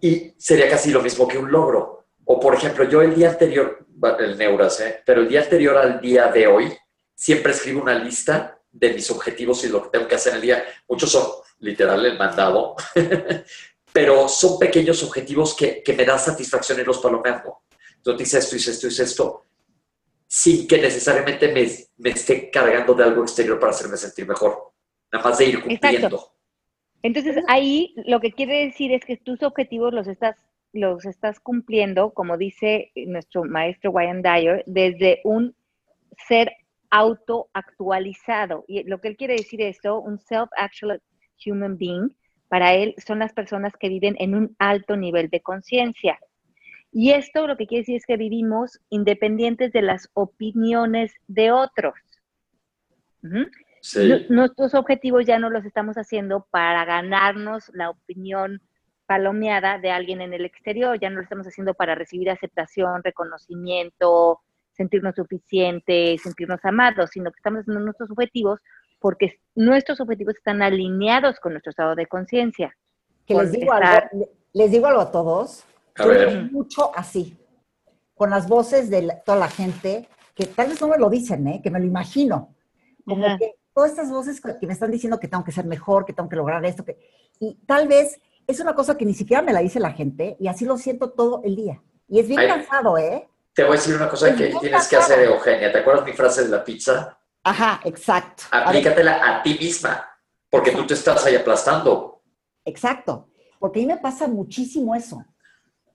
y 0.00 0.34
sería 0.38 0.68
casi 0.68 0.90
lo 0.90 1.02
mismo 1.02 1.26
que 1.26 1.38
un 1.38 1.50
logro. 1.50 2.06
O, 2.24 2.38
por 2.38 2.54
ejemplo, 2.54 2.84
yo 2.84 3.02
el 3.02 3.14
día 3.14 3.30
anterior, 3.30 3.86
el 4.18 4.38
Neuras, 4.38 4.80
¿eh? 4.80 5.02
pero 5.04 5.22
el 5.22 5.28
día 5.28 5.42
anterior 5.42 5.76
al 5.76 6.00
día 6.00 6.28
de 6.28 6.46
hoy, 6.46 6.72
siempre 7.14 7.52
escribo 7.52 7.82
una 7.82 7.94
lista 7.94 8.60
de 8.70 8.92
mis 8.92 9.10
objetivos 9.10 9.64
y 9.64 9.68
lo 9.68 9.82
que 9.82 9.88
tengo 9.90 10.06
que 10.06 10.14
hacer 10.14 10.32
en 10.32 10.36
el 10.36 10.42
día. 10.42 10.64
Muchos 10.86 11.10
son 11.10 11.26
literal 11.60 12.04
el 12.04 12.16
mandado, 12.16 12.76
pero 13.92 14.28
son 14.28 14.58
pequeños 14.58 15.02
objetivos 15.02 15.54
que, 15.54 15.82
que 15.82 15.94
me 15.94 16.04
dan 16.04 16.18
satisfacción 16.18 16.78
y 16.78 16.84
los 16.84 16.98
palomeando. 16.98 17.62
Entonces 17.96 18.28
hice 18.28 18.38
esto, 18.38 18.56
hice 18.56 18.70
esto, 18.70 18.86
hice 18.86 19.02
esto 19.02 19.44
sin 20.28 20.68
que 20.68 20.78
necesariamente 20.78 21.50
me, 21.50 21.66
me, 21.96 22.10
esté 22.10 22.50
cargando 22.50 22.92
de 22.92 23.02
algo 23.02 23.22
exterior 23.22 23.58
para 23.58 23.72
hacerme 23.72 23.96
sentir 23.96 24.28
mejor. 24.28 24.67
Nada 25.12 25.24
más 25.24 25.38
de 25.38 25.44
ir 25.46 25.62
cumpliendo. 25.62 26.32
Entonces 27.02 27.36
ahí 27.48 27.94
lo 28.06 28.20
que 28.20 28.32
quiere 28.32 28.66
decir 28.66 28.92
es 28.92 29.04
que 29.04 29.16
tus 29.16 29.42
objetivos 29.42 29.92
los 29.94 30.06
estás, 30.08 30.36
los 30.72 31.04
estás 31.04 31.40
cumpliendo, 31.40 32.12
como 32.12 32.36
dice 32.36 32.90
nuestro 32.94 33.44
maestro 33.44 33.90
Wayne 33.92 34.22
Dyer, 34.22 34.64
desde 34.66 35.20
un 35.24 35.54
ser 36.26 36.52
autoactualizado. 36.90 38.64
Y 38.66 38.82
lo 38.84 39.00
que 39.00 39.08
él 39.08 39.16
quiere 39.16 39.36
decir 39.36 39.62
esto, 39.62 40.00
un 40.00 40.18
self-actual 40.18 41.00
human 41.46 41.76
being, 41.76 42.10
para 42.48 42.74
él 42.74 42.94
son 43.04 43.18
las 43.18 43.32
personas 43.32 43.74
que 43.78 43.88
viven 43.88 44.16
en 44.18 44.34
un 44.34 44.56
alto 44.58 44.96
nivel 44.96 45.28
de 45.28 45.40
conciencia. 45.40 46.18
Y 46.90 47.10
esto 47.12 47.46
lo 47.46 47.56
que 47.56 47.66
quiere 47.66 47.82
decir 47.82 47.96
es 47.96 48.06
que 48.06 48.16
vivimos 48.16 48.80
independientes 48.88 49.72
de 49.72 49.82
las 49.82 50.08
opiniones 50.14 51.12
de 51.26 51.52
otros. 51.52 51.94
Nuestros 54.28 54.74
objetivos 54.74 55.26
ya 55.26 55.38
no 55.38 55.50
los 55.50 55.64
estamos 55.64 55.96
haciendo 55.96 56.46
para 56.50 56.84
ganarnos 56.84 57.70
la 57.74 57.90
opinión 57.90 58.60
palomeada 59.06 59.78
de 59.78 59.90
alguien 59.90 60.20
en 60.20 60.34
el 60.34 60.44
exterior, 60.44 60.98
ya 61.00 61.08
no 61.08 61.16
lo 61.16 61.22
estamos 61.22 61.46
haciendo 61.46 61.72
para 61.74 61.94
recibir 61.94 62.28
aceptación, 62.30 63.02
reconocimiento, 63.02 64.40
sentirnos 64.72 65.14
suficientes, 65.14 66.22
sentirnos 66.22 66.60
amados, 66.62 67.10
sino 67.10 67.30
que 67.30 67.38
estamos 67.38 67.60
haciendo 67.60 67.80
nuestros 67.80 68.10
objetivos 68.10 68.60
porque 69.00 69.40
nuestros 69.54 70.00
objetivos 70.00 70.34
están 70.36 70.62
alineados 70.62 71.38
con 71.40 71.52
nuestro 71.52 71.70
estado 71.70 71.94
de 71.94 72.06
conciencia. 72.06 72.76
Que 73.26 73.34
les 73.34 73.52
digo, 73.52 73.72
algo, 73.72 74.28
les 74.52 74.70
digo 74.70 74.86
algo 74.86 75.00
a 75.00 75.10
todos, 75.10 75.64
mucho 76.50 76.90
así, 76.94 77.38
con 78.14 78.30
las 78.30 78.48
voces 78.48 78.90
de 78.90 79.20
toda 79.24 79.38
la 79.38 79.48
gente, 79.48 80.08
que 80.34 80.46
tal 80.46 80.68
vez 80.68 80.80
no 80.80 80.88
me 80.88 80.98
lo 80.98 81.10
dicen, 81.10 81.46
¿eh? 81.48 81.60
que 81.62 81.70
me 81.70 81.80
lo 81.80 81.86
imagino. 81.86 82.54
Como 83.04 83.38
que 83.38 83.54
todas 83.78 83.92
estas 83.92 84.10
voces 84.10 84.40
que 84.40 84.66
me 84.66 84.72
están 84.72 84.90
diciendo 84.90 85.20
que 85.20 85.28
tengo 85.28 85.44
que 85.44 85.52
ser 85.52 85.64
mejor, 85.64 86.04
que 86.04 86.12
tengo 86.12 86.28
que 86.28 86.34
lograr 86.34 86.64
esto, 86.66 86.84
que... 86.84 86.98
y 87.38 87.54
tal 87.64 87.86
vez 87.86 88.20
es 88.44 88.58
una 88.58 88.74
cosa 88.74 88.96
que 88.96 89.04
ni 89.04 89.14
siquiera 89.14 89.40
me 89.40 89.52
la 89.52 89.60
dice 89.60 89.78
la 89.78 89.92
gente, 89.92 90.36
y 90.40 90.48
así 90.48 90.64
lo 90.64 90.76
siento 90.76 91.10
todo 91.10 91.42
el 91.44 91.54
día. 91.54 91.80
Y 92.08 92.18
es 92.18 92.26
bien 92.26 92.44
cansado, 92.48 92.98
¿eh? 92.98 93.28
Te 93.54 93.62
voy 93.62 93.74
a 93.74 93.76
decir 93.76 93.94
una 93.94 94.08
cosa 94.08 94.34
que 94.34 94.52
tienes 94.60 94.88
que 94.88 94.96
hacer, 94.96 95.20
Eugenia. 95.20 95.70
¿Te 95.70 95.78
acuerdas 95.78 96.04
mi 96.04 96.12
frase 96.12 96.42
de 96.42 96.48
la 96.48 96.64
pizza? 96.64 97.16
Ajá, 97.44 97.80
exacto. 97.84 98.42
Aplícatela 98.50 99.20
a, 99.24 99.42
ti 99.44 99.56
misma, 99.56 100.04
porque 100.50 100.72
tú 100.72 100.84
te 100.84 100.94
estás 100.94 101.24
ahí 101.24 101.36
aplastando. 101.36 102.20
Exacto, 102.64 103.28
porque 103.60 103.78
a 103.78 103.82
mí 103.82 103.86
me 103.86 103.98
pasa 103.98 104.26
muchísimo 104.26 104.92
eso, 104.96 105.24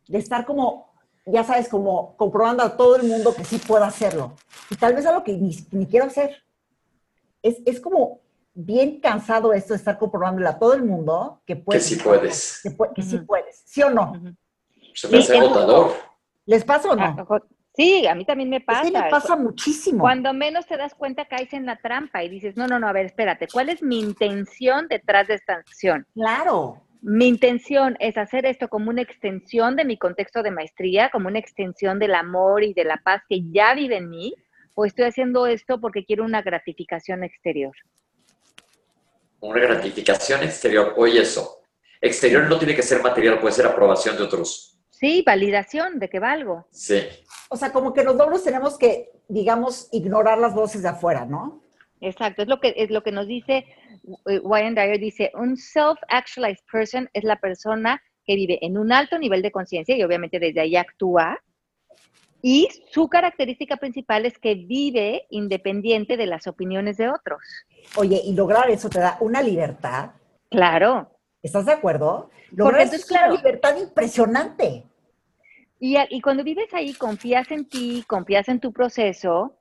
de 0.08 0.20
estar 0.20 0.46
como, 0.46 0.96
ya 1.26 1.44
sabes, 1.44 1.68
como 1.68 2.16
comprobando 2.16 2.64
a 2.64 2.78
todo 2.78 2.96
el 2.96 3.04
mundo 3.04 3.36
que 3.36 3.44
sí 3.44 3.58
puedo 3.58 3.84
hacerlo. 3.84 4.38
Y 4.70 4.78
tal 4.78 4.94
vez 4.94 5.06
algo 5.06 5.26
que 5.26 5.34
ni, 5.34 5.54
ni 5.72 5.86
quiero 5.86 6.06
hacer. 6.06 6.44
Es, 7.44 7.62
es 7.66 7.80
como 7.80 8.22
bien 8.56 9.00
cansado 9.00 9.54
esto 9.54 9.74
de 9.74 9.78
estar 9.78 9.98
comprobándole 9.98 10.48
a 10.48 10.58
todo 10.58 10.74
el 10.74 10.84
mundo 10.84 11.42
que 11.46 11.56
puedes. 11.56 11.88
Que 11.88 11.96
sí 11.96 12.02
puedes. 12.02 12.62
Que, 12.96 13.02
sí 13.02 13.18
puedes, 13.20 13.64
¿sí 13.66 13.84
o 13.84 13.90
no? 13.90 14.14
Se 14.96 15.08
me 15.08 15.20
hace 15.20 15.38
agotador. 15.38 15.92
¿Les 16.46 16.64
pasa 16.64 16.90
o 16.90 16.96
no? 16.96 17.28
Sí, 17.76 18.06
a 18.06 18.14
mí 18.14 18.24
también 18.24 18.50
me 18.50 18.62
pasa. 18.62 18.84
Sí, 18.84 18.92
me 18.92 19.10
pasa 19.10 19.36
muchísimo. 19.36 20.00
Cuando 20.00 20.32
menos 20.34 20.68
te 20.68 20.78
das 20.78 20.94
cuenta 20.94 21.26
caes 21.26 21.54
en 21.54 21.66
la 21.66 21.78
trampa 21.78 22.24
y 22.24 22.30
dices, 22.30 22.56
no, 22.56 22.68
no, 22.68 22.80
no, 22.80 22.88
a 22.88 22.94
ver, 22.94 23.08
espérate, 23.08 23.48
¿cuál 23.52 23.70
es 23.70 23.82
mi 23.82 24.00
intención 24.00 24.88
detrás 24.88 25.28
de 25.28 25.36
esta 25.36 25.54
acción? 25.56 26.06
Claro. 26.14 26.84
Mi 27.02 27.28
intención 27.28 27.98
es 28.00 28.16
hacer 28.18 28.46
esto 28.46 28.70
como 28.70 28.92
una 28.92 29.02
extensión 29.02 29.76
de 29.76 29.86
mi 29.86 29.98
contexto 29.98 30.44
de 30.44 30.52
maestría, 30.52 31.10
como 31.10 31.28
una 31.28 31.40
extensión 31.40 31.98
del 31.98 32.14
amor 32.14 32.64
y 32.64 32.74
de 32.74 32.86
la 32.86 32.98
paz 32.98 33.24
que 33.28 33.42
ya 33.52 33.74
vive 33.74 33.98
en 33.98 34.10
mí, 34.10 34.36
o 34.76 34.86
estoy 34.86 35.06
haciendo 35.06 35.48
esto 35.48 35.80
porque 35.80 36.06
quiero 36.06 36.24
una 36.24 36.42
gratificación 36.42 37.24
exterior 37.24 37.74
una 39.44 39.60
gratificación 39.60 40.42
exterior. 40.44 40.94
Oye, 40.98 41.22
eso. 41.22 41.60
Exterior 42.02 42.48
no 42.50 42.58
tiene 42.58 42.76
que 42.76 42.82
ser 42.82 43.02
material, 43.02 43.40
puede 43.40 43.54
ser 43.54 43.66
aprobación 43.66 44.16
de 44.16 44.24
otros. 44.24 44.80
Sí, 44.90 45.24
validación 45.26 46.00
de 46.00 46.10
que 46.10 46.20
valgo. 46.20 46.66
Sí. 46.72 47.02
O 47.50 47.58
sea, 47.58 47.72
como 47.72 47.94
que 47.94 48.04
los 48.04 48.16
logros 48.16 48.44
tenemos 48.44 48.78
que, 48.78 49.12
digamos, 49.28 49.90
ignorar 49.92 50.38
las 50.38 50.54
voces 50.54 50.82
de 50.82 50.90
afuera, 50.90 51.26
¿no? 51.26 51.62
Exacto, 52.00 52.42
es 52.42 52.48
lo 52.48 52.60
que, 52.60 52.74
es 52.78 52.90
lo 52.90 53.04
que 53.04 53.12
nos 53.12 53.28
dice 53.28 53.66
eh, 54.26 54.40
Wayne 54.40 54.82
Dyer, 54.82 55.00
dice, 55.00 55.32
un 55.36 55.56
self-actualized 55.56 56.64
person 56.70 57.10
es 57.14 57.24
la 57.24 57.38
persona 57.38 58.02
que 58.26 58.36
vive 58.36 58.60
en 58.62 58.78
un 58.78 58.92
alto 58.92 59.18
nivel 59.18 59.42
de 59.42 59.52
conciencia 59.52 59.96
y 59.96 60.04
obviamente 60.04 60.40
desde 60.40 60.62
ahí 60.62 60.76
actúa. 60.76 61.42
Y 62.46 62.68
su 62.92 63.08
característica 63.08 63.78
principal 63.78 64.26
es 64.26 64.38
que 64.38 64.56
vive 64.56 65.26
independiente 65.30 66.18
de 66.18 66.28
las 66.28 66.46
opiniones 66.46 66.98
de 66.98 67.10
otros. 67.10 67.40
Oye, 67.96 68.22
y 68.22 68.34
lograr 68.34 68.70
eso 68.70 68.90
te 68.90 69.00
da 69.00 69.16
una 69.22 69.42
libertad. 69.42 70.12
Claro. 70.52 71.10
¿Estás 71.42 71.66
de 71.66 71.72
acuerdo? 71.72 72.30
Lograr 72.52 72.82
eso 72.82 72.98
es 72.98 73.10
una 73.10 73.30
libertad 73.30 73.78
impresionante. 73.78 74.84
Y, 75.80 75.96
y, 76.10 76.20
cuando 76.20 76.44
vives 76.44 76.74
ahí, 76.74 76.94
confías 76.94 77.50
en 77.50 77.66
ti, 77.66 78.04
confías 78.08 78.50
en 78.50 78.60
tu 78.60 78.74
proceso, 78.74 79.58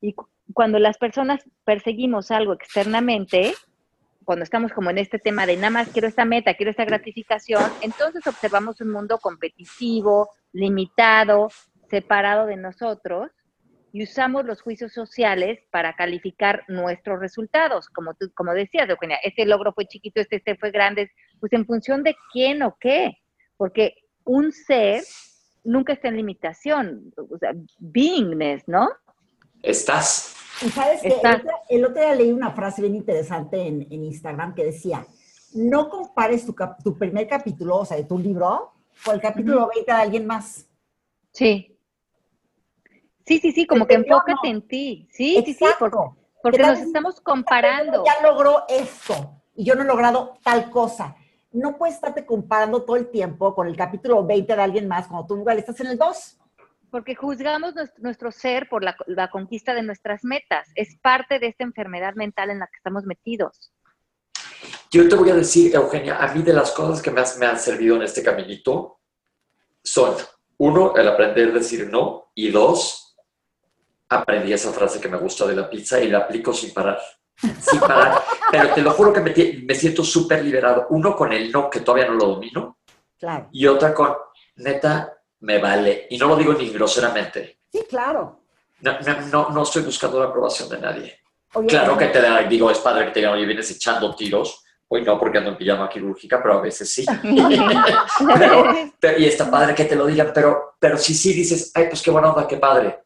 y 0.00 0.16
cuando 0.52 0.80
las 0.80 0.98
personas 0.98 1.40
perseguimos 1.64 2.32
algo 2.32 2.52
externamente, 2.52 3.54
cuando 4.24 4.42
estamos 4.42 4.72
como 4.72 4.90
en 4.90 4.98
este 4.98 5.20
tema 5.20 5.46
de 5.46 5.56
nada 5.56 5.70
más 5.70 5.88
quiero 5.90 6.08
esta 6.08 6.24
meta, 6.24 6.54
quiero 6.54 6.70
esta 6.70 6.84
gratificación, 6.84 7.62
entonces 7.80 8.26
observamos 8.26 8.80
un 8.80 8.90
mundo 8.90 9.18
competitivo, 9.18 10.30
limitado, 10.52 11.48
separado 11.94 12.46
de 12.46 12.56
nosotros, 12.56 13.30
y 13.92 14.02
usamos 14.02 14.44
los 14.44 14.60
juicios 14.60 14.92
sociales 14.92 15.60
para 15.70 15.94
calificar 15.94 16.64
nuestros 16.66 17.20
resultados. 17.20 17.88
Como 17.88 18.14
tú, 18.14 18.32
como 18.34 18.52
decías, 18.52 18.88
Eugenia, 18.88 19.18
este 19.22 19.46
logro 19.46 19.72
fue 19.72 19.86
chiquito, 19.86 20.20
este, 20.20 20.36
este 20.36 20.56
fue 20.56 20.72
grande, 20.72 21.12
pues 21.38 21.52
en 21.52 21.64
función 21.64 22.02
de 22.02 22.16
quién 22.32 22.64
o 22.64 22.76
qué, 22.80 23.16
porque 23.56 23.94
un 24.24 24.50
ser 24.50 25.04
nunca 25.62 25.92
está 25.92 26.08
en 26.08 26.16
limitación, 26.16 27.14
o 27.16 27.38
sea, 27.38 27.52
beingness, 27.78 28.66
¿no? 28.66 28.88
Estás. 29.62 30.34
Y 30.60 30.70
sabes 30.70 31.00
que 31.00 31.14
el, 31.68 31.84
otro 31.84 32.00
día 32.00 32.16
leí 32.16 32.32
una 32.32 32.50
frase 32.50 32.82
bien 32.82 32.96
interesante 32.96 33.64
en, 33.64 33.92
Instagram 33.92 34.56
que 34.56 34.64
decía, 34.64 35.06
no 35.54 35.88
compares 35.88 36.44
tu, 36.44 36.56
tu, 36.82 36.98
primer 36.98 37.28
capítulo, 37.28 37.76
o 37.76 37.84
sea, 37.84 37.96
de 37.96 38.04
tu 38.04 38.18
libro, 38.18 38.72
con 39.04 39.14
el 39.14 39.20
capítulo 39.20 39.68
20 39.72 39.92
de 39.92 39.98
alguien 39.98 40.26
más. 40.26 40.66
Sí. 41.30 41.73
Sí, 43.26 43.38
sí, 43.38 43.52
sí, 43.52 43.66
como 43.66 43.86
que 43.86 43.94
enfócate 43.94 44.48
en 44.48 44.62
ti. 44.62 45.08
Sí, 45.10 45.42
sí, 45.44 45.54
sí, 45.54 45.64
porque, 46.42 46.58
nos 46.58 46.78
estamos 46.78 47.20
comparando. 47.20 48.04
Ya 48.04 48.22
logró 48.22 48.64
esto 48.68 49.42
y 49.54 49.64
yo 49.64 49.74
no 49.74 49.82
he 49.82 49.86
logrado 49.86 50.38
tal 50.42 50.70
cosa. 50.70 51.16
No 51.52 51.78
puedes 51.78 51.94
estarte 51.94 52.26
comparando 52.26 52.82
todo 52.82 52.96
el 52.96 53.10
tiempo 53.10 53.54
con 53.54 53.66
el 53.66 53.76
capítulo 53.76 54.26
20 54.26 54.54
de 54.54 54.62
alguien 54.62 54.88
más 54.88 55.06
cuando 55.06 55.26
tú 55.26 55.36
igual 55.38 55.58
estás 55.58 55.80
en 55.80 55.86
el 55.86 55.98
2. 55.98 56.38
Porque 56.90 57.14
juzgamos 57.14 57.74
nuestro, 57.98 58.30
ser 58.30 58.68
por 58.68 58.84
la, 58.84 58.94
la 59.06 59.30
conquista 59.30 59.72
de 59.72 59.82
nuestras 59.82 60.22
metas. 60.22 60.68
Es 60.74 60.96
parte 61.00 61.38
de 61.38 61.46
esta 61.48 61.64
enfermedad 61.64 62.14
mental 62.14 62.50
en 62.50 62.58
la 62.58 62.66
que 62.66 62.76
estamos 62.76 63.04
metidos. 63.04 63.72
Yo 64.90 65.08
te 65.08 65.16
voy 65.16 65.30
a 65.30 65.34
decir, 65.34 65.74
Eugenia, 65.74 66.18
a 66.18 66.32
mí 66.32 66.42
de 66.42 66.52
las 66.52 66.70
cosas 66.72 67.02
que 67.02 67.10
más 67.10 67.36
me 67.38 67.46
han 67.46 67.58
servido 67.58 67.96
en 67.96 68.02
este 68.02 68.22
caminito 68.22 69.00
son, 69.82 70.14
uno, 70.58 70.94
el 70.94 71.08
aprender 71.08 71.48
a 71.48 71.52
decir 71.54 71.88
no, 71.90 72.30
y 72.34 72.50
dos, 72.50 73.03
aprendí 74.08 74.52
esa 74.52 74.72
frase 74.72 75.00
que 75.00 75.08
me 75.08 75.18
gusta 75.18 75.46
de 75.46 75.56
la 75.56 75.68
pizza 75.68 76.00
y 76.00 76.08
la 76.08 76.18
aplico 76.18 76.52
sin 76.52 76.72
parar. 76.72 77.00
Sin 77.36 77.80
parar. 77.80 78.22
Pero 78.50 78.74
te 78.74 78.82
lo 78.82 78.90
juro 78.92 79.12
que 79.12 79.20
me, 79.20 79.74
siento 79.74 80.04
súper 80.04 80.44
liberado. 80.44 80.86
Uno 80.90 81.16
con 81.16 81.32
el 81.32 81.50
no, 81.50 81.68
que 81.70 81.80
todavía 81.80 82.06
no 82.06 82.14
lo 82.14 82.26
domino. 82.26 82.78
Claro. 83.18 83.48
Y 83.52 83.66
otra 83.66 83.94
con, 83.94 84.14
neta, 84.56 85.18
me 85.40 85.58
vale. 85.58 86.06
Y 86.10 86.18
no 86.18 86.28
lo 86.28 86.36
digo 86.36 86.52
ni 86.52 86.68
groseramente. 86.70 87.60
Sí, 87.72 87.84
claro. 87.88 88.40
No, 88.80 88.98
no, 89.32 89.50
no, 89.50 89.62
estoy 89.62 89.82
buscando 89.82 90.18
la 90.20 90.26
aprobación 90.26 90.68
de 90.68 90.78
nadie. 90.78 91.20
claro 91.66 91.96
que 91.96 92.08
te 92.08 92.48
digo, 92.48 92.70
es 92.70 92.78
padre 92.78 93.06
que 93.06 93.12
te 93.12 93.20
digan, 93.20 93.34
oye, 93.34 93.46
vienes 93.46 93.70
echando 93.70 94.14
tiros. 94.14 94.60
Hoy 94.86 95.02
no, 95.02 95.18
porque 95.18 95.38
ando 95.38 95.50
en 95.50 95.56
pijama 95.56 95.88
quirúrgica, 95.88 96.42
pero 96.42 96.58
a 96.58 96.60
veces 96.60 96.92
sí. 96.92 97.06
y 99.18 99.24
está 99.24 99.50
padre 99.50 99.74
que 99.74 99.86
te 99.86 99.96
lo 99.96 100.06
digan, 100.06 100.30
pero, 100.34 100.74
pero 100.78 100.98
si 100.98 101.14
sí 101.14 101.32
dices, 101.32 101.72
ay, 101.74 101.86
pues 101.88 102.02
qué 102.02 102.10
buena 102.10 102.30
onda, 102.30 102.46
qué 102.46 102.58
padre 102.58 103.03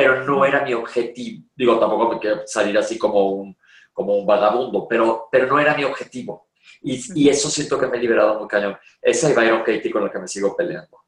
pero 0.00 0.24
no 0.24 0.46
era 0.46 0.64
mi 0.64 0.72
objetivo. 0.72 1.44
Digo, 1.54 1.78
tampoco 1.78 2.14
me 2.14 2.18
quiero 2.18 2.46
salir 2.46 2.78
así 2.78 2.96
como 2.96 3.32
un, 3.32 3.54
como 3.92 4.16
un 4.16 4.24
vagabundo, 4.24 4.88
pero, 4.88 5.28
pero 5.30 5.46
no 5.46 5.60
era 5.60 5.76
mi 5.76 5.84
objetivo. 5.84 6.48
Y, 6.80 6.98
y 7.14 7.28
eso 7.28 7.50
siento 7.50 7.78
que 7.78 7.86
me 7.86 7.98
he 7.98 8.00
liberado 8.00 8.38
muy 8.38 8.48
cañón. 8.48 8.78
Esa 9.02 9.30
y 9.30 9.34
Byron 9.34 9.62
Katie 9.62 9.90
con 9.90 10.02
la 10.02 10.10
que 10.10 10.18
me 10.18 10.26
sigo 10.26 10.56
peleando. 10.56 11.00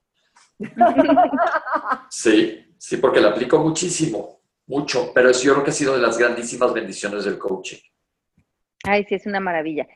Sí, 2.11 2.75
sí, 2.77 2.99
porque 2.99 3.23
la 3.23 3.31
aplico 3.31 3.61
muchísimo, 3.61 4.43
mucho, 4.67 5.11
pero 5.15 5.31
eso 5.31 5.45
yo 5.45 5.55
creo 5.55 5.65
que 5.65 5.71
ha 5.71 5.75
sido 5.75 5.95
de 5.95 6.03
las 6.03 6.19
grandísimas 6.19 6.75
bendiciones 6.75 7.25
del 7.25 7.39
coaching. 7.39 7.79
Ay, 8.85 9.07
sí, 9.09 9.15
es 9.15 9.25
una 9.25 9.41
maravilla. 9.41 9.89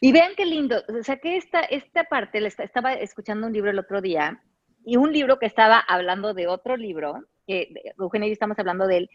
Y 0.00 0.10
vean 0.10 0.32
qué 0.36 0.44
lindo, 0.44 0.82
o 0.88 1.20
que 1.22 1.36
esta, 1.36 1.60
esta 1.60 2.02
parte, 2.02 2.44
estaba 2.44 2.94
escuchando 2.94 3.46
un 3.46 3.52
libro 3.52 3.70
el 3.70 3.78
otro 3.78 4.00
día, 4.00 4.42
y 4.84 4.96
un 4.96 5.12
libro 5.12 5.38
que 5.38 5.46
estaba 5.46 5.78
hablando 5.78 6.34
de 6.34 6.48
otro 6.48 6.76
libro, 6.76 7.22
que 7.46 7.72
Eugenio 7.98 8.28
y 8.28 8.32
estamos 8.32 8.58
hablando 8.58 8.86
de 8.86 8.98
él. 8.98 9.10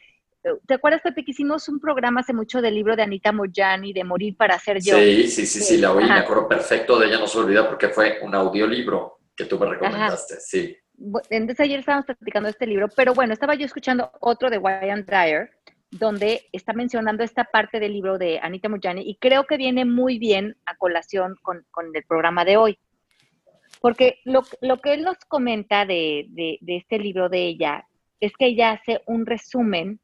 ¿Te 0.66 0.74
acuerdas, 0.74 1.02
Pepe, 1.02 1.26
que 1.26 1.32
hicimos 1.32 1.68
un 1.68 1.80
programa 1.80 2.22
hace 2.22 2.34
mucho 2.34 2.62
del 2.62 2.76
libro 2.76 2.96
de 2.96 3.04
Anita 3.04 3.32
Moyani, 3.34 3.92
de 3.92 4.06
Morir 4.06 4.38
para 4.38 4.58
ser 4.58 4.80
yo? 4.82 4.96
Sí, 4.96 5.28
sí, 5.28 5.46
sí, 5.46 5.60
sí, 5.60 5.78
la 5.78 5.92
oí, 5.92 6.06
me 6.06 6.14
acuerdo 6.14 6.48
perfecto 6.48 6.98
de 6.98 7.08
ella, 7.08 7.20
no 7.20 7.28
se 7.28 7.40
olvida 7.40 7.68
porque 7.68 7.90
fue 7.90 8.20
un 8.22 8.34
audiolibro 8.34 9.20
que 9.36 9.46
tú 9.46 9.60
me 9.60 9.66
recomendaste, 9.66 10.36
sí. 10.40 10.78
Entonces 11.30 11.60
ayer 11.62 11.80
estábamos 11.80 12.06
platicando 12.06 12.48
de 12.48 12.52
este 12.52 12.68
libro, 12.68 12.88
pero 12.96 13.14
bueno, 13.14 13.34
estaba 13.34 13.56
yo 13.56 13.66
escuchando 13.66 14.12
otro 14.22 14.50
de 14.50 14.58
Wayne 14.58 15.04
Dyer, 15.04 15.50
donde 15.92 16.48
está 16.52 16.74
mencionando 16.74 17.24
esta 17.24 17.46
parte 17.46 17.80
del 17.80 17.94
libro 17.94 18.18
de 18.18 18.40
Anita 18.40 18.70
Moyani 18.70 19.02
y 19.02 19.16
creo 19.18 19.46
que 19.46 19.58
viene 19.58 19.86
muy 19.86 20.20
bien 20.20 20.56
a 20.66 20.76
colación 20.76 21.36
con, 21.42 21.66
con 21.72 21.94
el 21.94 22.04
programa 22.04 22.46
de 22.46 22.58
hoy. 22.58 22.80
Porque 23.82 24.20
lo, 24.26 24.44
lo, 24.62 24.82
que 24.82 24.94
él 24.94 25.04
nos 25.04 25.18
comenta 25.28 25.86
de, 25.86 26.26
de, 26.30 26.58
de, 26.62 26.78
este 26.78 27.00
libro 27.00 27.30
de 27.30 27.48
ella 27.48 27.86
es 28.20 28.34
que 28.38 28.48
ella 28.48 28.72
hace 28.72 29.02
un 29.06 29.26
resumen 29.26 30.00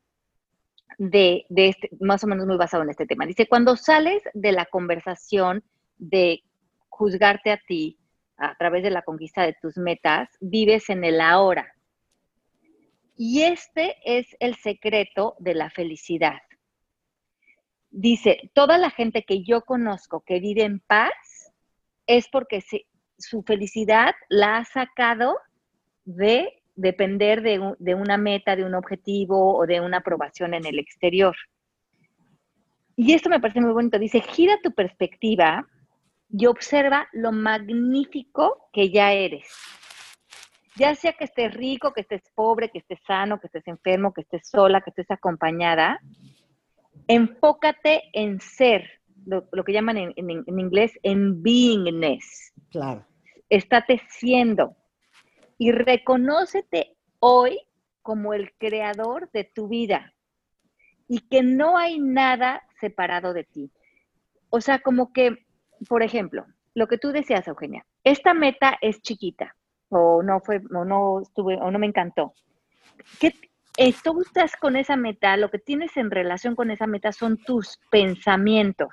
de, 0.97 1.45
este, 1.55 1.89
más 1.99 2.23
o 2.23 2.27
menos 2.27 2.45
muy 2.45 2.57
basado 2.57 2.83
en 2.83 2.89
este 2.89 3.05
tema. 3.05 3.25
Dice, 3.25 3.47
cuando 3.47 3.75
sales 3.75 4.23
de 4.33 4.51
la 4.51 4.65
conversación 4.65 5.63
de 5.97 6.43
juzgarte 6.89 7.51
a 7.51 7.59
ti 7.67 7.97
a 8.37 8.55
través 8.55 8.83
de 8.83 8.91
la 8.91 9.01
conquista 9.01 9.43
de 9.43 9.55
tus 9.61 9.77
metas, 9.77 10.29
vives 10.39 10.89
en 10.89 11.03
el 11.03 11.21
ahora. 11.21 11.73
Y 13.17 13.43
este 13.43 13.95
es 14.03 14.27
el 14.39 14.55
secreto 14.55 15.35
de 15.39 15.55
la 15.55 15.69
felicidad. 15.69 16.39
Dice, 17.89 18.51
toda 18.53 18.77
la 18.77 18.89
gente 18.89 19.23
que 19.23 19.43
yo 19.43 19.61
conozco 19.61 20.21
que 20.25 20.41
vive 20.41 20.63
en 20.63 20.81
paz 20.81 21.13
es 22.07 22.27
porque 22.27 22.61
su 23.17 23.43
felicidad 23.43 24.15
la 24.27 24.57
ha 24.57 24.65
sacado 24.65 25.37
de 26.03 26.61
depender 26.75 27.41
de, 27.41 27.95
una 27.95 28.17
meta, 28.17 28.55
de 28.55 28.65
un 28.65 28.75
objetivo 28.75 29.57
o 29.57 29.65
de 29.65 29.79
una 29.79 29.97
aprobación 29.97 30.53
en 30.53 30.65
el 30.65 30.79
exterior. 30.79 31.35
Y 32.95 33.13
esto 33.13 33.29
me 33.29 33.39
parece 33.39 33.61
muy 33.61 33.73
bonito. 33.73 33.99
Dice, 33.99 34.21
gira 34.21 34.57
tu 34.61 34.71
perspectiva 34.71 35.67
y 36.29 36.45
observa 36.45 37.07
lo 37.13 37.31
magnífico 37.31 38.69
que 38.73 38.89
ya 38.89 39.13
eres. 39.13 39.47
ya 40.75 40.93
sea 40.95 41.13
que 41.13 41.23
estés 41.23 41.53
rico, 41.53 41.93
que 41.93 42.01
estés 42.01 42.21
pobre, 42.33 42.69
que 42.69 42.79
estés 42.79 42.99
sano, 43.07 43.39
que 43.39 43.47
estés 43.47 43.65
enfermo, 43.67 44.13
que 44.13 44.21
estés 44.21 44.49
sola, 44.49 44.81
que 44.81 44.89
estés 44.89 45.09
acompañada, 45.09 45.99
enfócate 47.07 48.03
en 48.11 48.41
ser, 48.41 48.89
lo, 49.25 49.63
que 49.63 49.71
llaman 49.71 49.97
en, 49.97 50.13
en, 50.17 50.59
inglés, 50.59 50.99
en 51.03 51.41
beingness. 51.41 52.53
Claro. 52.71 53.05
Estate 53.49 54.01
siendo 54.09 54.75
y 55.57 55.71
reconócete 55.71 56.95
hoy 57.19 57.59
como 58.01 58.33
el 58.33 58.53
creador 58.57 59.31
de 59.31 59.43
tu 59.45 59.67
vida 59.67 60.13
y 61.07 61.21
que 61.27 61.43
no 61.43 61.77
hay 61.77 61.99
nada 61.99 62.63
separado 62.79 63.33
de 63.33 63.43
ti. 63.43 63.71
O 64.49 64.61
sea, 64.61 64.79
como 64.79 65.11
que, 65.11 65.45
por 65.87 66.03
ejemplo, 66.03 66.45
lo 66.73 66.87
que 66.87 66.97
tú 66.97 67.11
decías, 67.11 67.47
Eugenia, 67.47 67.85
esta 68.03 68.33
meta 68.33 68.77
es 68.81 69.01
chiquita 69.01 69.55
o 69.89 70.23
no 70.23 70.39
fue 70.39 70.61
o 70.73 70.85
no 70.85 71.21
estuve 71.21 71.55
o 71.55 71.71
no 71.71 71.79
me 71.79 71.87
encantó. 71.87 72.33
¿Qué 73.19 73.33
tú 74.03 74.21
estás 74.21 74.55
con 74.55 74.75
esa 74.75 74.95
meta? 74.95 75.37
Lo 75.37 75.49
que 75.49 75.59
tienes 75.59 75.95
en 75.97 76.11
relación 76.11 76.55
con 76.55 76.71
esa 76.71 76.87
meta 76.87 77.11
son 77.11 77.37
tus 77.37 77.79
pensamientos. 77.91 78.89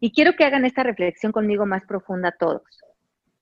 Y 0.00 0.12
quiero 0.12 0.34
que 0.34 0.44
hagan 0.44 0.64
esta 0.64 0.82
reflexión 0.82 1.32
conmigo 1.32 1.66
más 1.66 1.84
profunda 1.84 2.32
todos. 2.32 2.62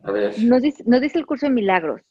A 0.02 0.10
ver. 0.12 0.38
Nos 0.38 0.62
dice, 0.62 0.82
nos 0.86 1.00
dice 1.00 1.18
el 1.18 1.26
curso 1.26 1.46
de 1.46 1.52
milagros. 1.52 2.02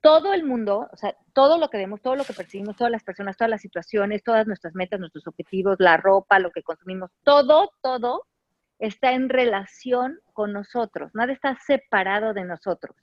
Todo 0.00 0.32
el 0.32 0.44
mundo, 0.44 0.88
o 0.90 0.96
sea, 0.96 1.14
todo 1.34 1.58
lo 1.58 1.68
que 1.68 1.76
vemos, 1.76 2.00
todo 2.00 2.16
lo 2.16 2.24
que 2.24 2.32
percibimos, 2.32 2.76
todas 2.76 2.90
las 2.90 3.04
personas, 3.04 3.36
todas 3.36 3.50
las 3.50 3.60
situaciones, 3.60 4.22
todas 4.22 4.46
nuestras 4.46 4.74
metas, 4.74 4.98
nuestros 4.98 5.26
objetivos, 5.26 5.76
la 5.78 5.98
ropa, 5.98 6.38
lo 6.38 6.50
que 6.50 6.62
consumimos, 6.62 7.10
todo, 7.22 7.72
todo 7.82 8.26
está 8.78 9.12
en 9.12 9.28
relación 9.28 10.18
con 10.32 10.52
nosotros, 10.52 11.10
nada 11.14 11.32
está 11.32 11.56
separado 11.66 12.32
de 12.32 12.44
nosotros. 12.44 12.96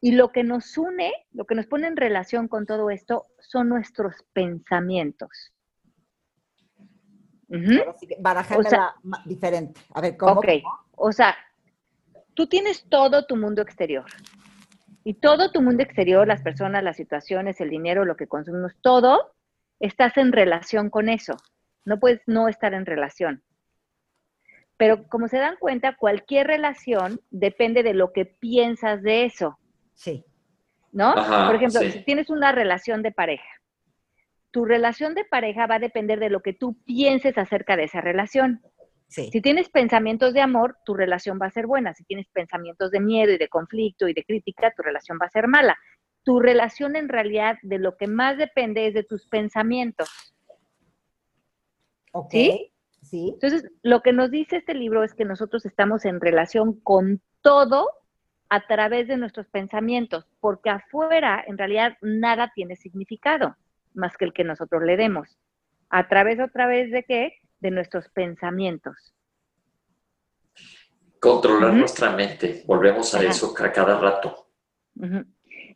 Y 0.00 0.12
lo 0.12 0.30
que 0.30 0.44
nos 0.44 0.76
une, 0.76 1.12
lo 1.32 1.46
que 1.46 1.54
nos 1.54 1.66
pone 1.66 1.86
en 1.86 1.96
relación 1.96 2.48
con 2.48 2.66
todo 2.66 2.90
esto, 2.90 3.26
son 3.38 3.68
nuestros 3.68 4.14
pensamientos. 4.32 5.52
diferente. 9.24 9.80
A 9.94 10.00
ver, 10.00 10.16
¿cómo? 10.16 10.40
Ok, 10.40 10.48
o 10.96 11.12
sea, 11.12 11.36
tú 12.36 12.46
tienes 12.46 12.86
todo 12.88 13.26
tu 13.26 13.34
mundo 13.34 13.62
exterior. 13.62 14.04
Y 15.02 15.14
todo 15.14 15.50
tu 15.50 15.62
mundo 15.62 15.82
exterior, 15.82 16.26
las 16.26 16.42
personas, 16.42 16.84
las 16.84 16.96
situaciones, 16.96 17.60
el 17.60 17.70
dinero, 17.70 18.04
lo 18.04 18.16
que 18.16 18.26
consumimos, 18.26 18.72
todo, 18.82 19.32
estás 19.80 20.16
en 20.16 20.32
relación 20.32 20.90
con 20.90 21.08
eso. 21.08 21.36
No 21.84 21.98
puedes 21.98 22.20
no 22.26 22.48
estar 22.48 22.74
en 22.74 22.86
relación. 22.86 23.42
Pero 24.76 25.08
como 25.08 25.28
se 25.28 25.38
dan 25.38 25.56
cuenta, 25.58 25.96
cualquier 25.96 26.48
relación 26.48 27.20
depende 27.30 27.82
de 27.82 27.94
lo 27.94 28.12
que 28.12 28.26
piensas 28.26 29.02
de 29.02 29.24
eso. 29.24 29.58
Sí. 29.94 30.24
¿No? 30.92 31.14
Por 31.14 31.54
ejemplo, 31.54 31.80
si 31.80 32.04
tienes 32.04 32.28
una 32.28 32.52
relación 32.52 33.02
de 33.02 33.12
pareja, 33.12 33.48
tu 34.50 34.64
relación 34.64 35.14
de 35.14 35.24
pareja 35.24 35.66
va 35.66 35.76
a 35.76 35.80
depender 35.80 36.18
de 36.18 36.30
lo 36.30 36.40
que 36.40 36.52
tú 36.52 36.76
pienses 36.84 37.38
acerca 37.38 37.76
de 37.76 37.84
esa 37.84 38.00
relación. 38.00 38.60
Sí. 39.08 39.30
Si 39.32 39.40
tienes 39.40 39.68
pensamientos 39.68 40.34
de 40.34 40.40
amor, 40.40 40.76
tu 40.84 40.94
relación 40.94 41.38
va 41.40 41.46
a 41.46 41.50
ser 41.50 41.66
buena. 41.66 41.94
Si 41.94 42.04
tienes 42.04 42.28
pensamientos 42.28 42.90
de 42.90 43.00
miedo 43.00 43.32
y 43.32 43.38
de 43.38 43.48
conflicto 43.48 44.08
y 44.08 44.14
de 44.14 44.24
crítica, 44.24 44.72
tu 44.76 44.82
relación 44.82 45.18
va 45.20 45.26
a 45.26 45.30
ser 45.30 45.48
mala. 45.48 45.76
Tu 46.24 46.40
relación 46.40 46.96
en 46.96 47.08
realidad 47.08 47.56
de 47.62 47.78
lo 47.78 47.96
que 47.96 48.08
más 48.08 48.36
depende 48.36 48.88
es 48.88 48.94
de 48.94 49.04
tus 49.04 49.26
pensamientos. 49.28 50.08
Ok. 52.12 52.32
¿Sí? 53.02 53.30
Entonces, 53.34 53.70
lo 53.82 54.02
que 54.02 54.12
nos 54.12 54.32
dice 54.32 54.56
este 54.56 54.74
libro 54.74 55.04
es 55.04 55.14
que 55.14 55.24
nosotros 55.24 55.64
estamos 55.64 56.04
en 56.04 56.20
relación 56.20 56.80
con 56.80 57.22
todo 57.42 57.88
a 58.48 58.66
través 58.66 59.06
de 59.08 59.16
nuestros 59.16 59.46
pensamientos, 59.48 60.26
porque 60.40 60.70
afuera 60.70 61.44
en 61.46 61.58
realidad 61.58 61.96
nada 62.00 62.52
tiene 62.54 62.76
significado 62.76 63.56
más 63.94 64.16
que 64.16 64.24
el 64.24 64.32
que 64.32 64.44
nosotros 64.44 64.82
le 64.82 64.96
demos. 64.96 65.38
¿A 65.88 66.08
través 66.08 66.38
otra 66.40 66.66
vez 66.66 66.90
de 66.90 67.04
qué? 67.04 67.32
De 67.60 67.70
nuestros 67.70 68.08
pensamientos. 68.10 69.14
Controlar 71.20 71.72
nuestra 71.72 72.10
mente, 72.10 72.62
volvemos 72.66 73.14
a 73.14 73.22
eso 73.22 73.52
cada 73.54 73.98
rato. 73.98 74.48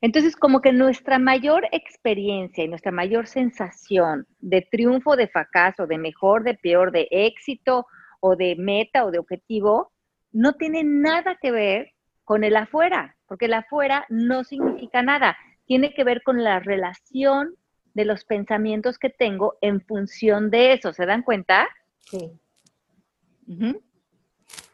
Entonces, 0.02 0.37
como 0.37 0.61
que 0.61 0.72
nuestra 0.72 1.18
mayor 1.18 1.66
experiencia 1.72 2.64
y 2.64 2.68
nuestra 2.68 2.92
mayor 2.92 3.26
sensación 3.26 4.26
de 4.38 4.62
triunfo, 4.62 5.16
de 5.16 5.28
fracaso, 5.28 5.87
de 5.87 5.98
mejor, 5.98 6.42
de 6.42 6.54
peor, 6.54 6.92
de 6.92 7.09
éxito 7.11 7.87
o 8.20 8.37
de 8.37 8.57
meta 8.57 9.04
o 9.04 9.11
de 9.11 9.18
objetivo, 9.18 9.92
no 10.33 10.54
tiene 10.54 10.85
nada 10.85 11.37
que 11.40 11.50
ver 11.50 11.92
con 12.24 12.44
el 12.44 12.57
afuera, 12.57 13.16
porque 13.26 13.46
el 13.46 13.54
afuera 13.54 14.07
no 14.09 14.44
significa 14.44 15.02
nada. 15.02 15.37
Tiene 15.66 15.92
que 15.92 16.04
ver 16.04 16.22
con 16.22 16.44
la 16.44 16.61
relación 16.61 17.57
de 17.94 18.04
los 18.04 18.24
pensamientos 18.24 18.98
que 18.98 19.11
tengo 19.11 19.59
en 19.61 19.81
función 19.81 20.50
de 20.50 20.72
eso. 20.72 20.92
¿Se 20.92 21.07
dan 21.07 21.22
cuenta? 21.22 21.68
Sí. 22.02 22.40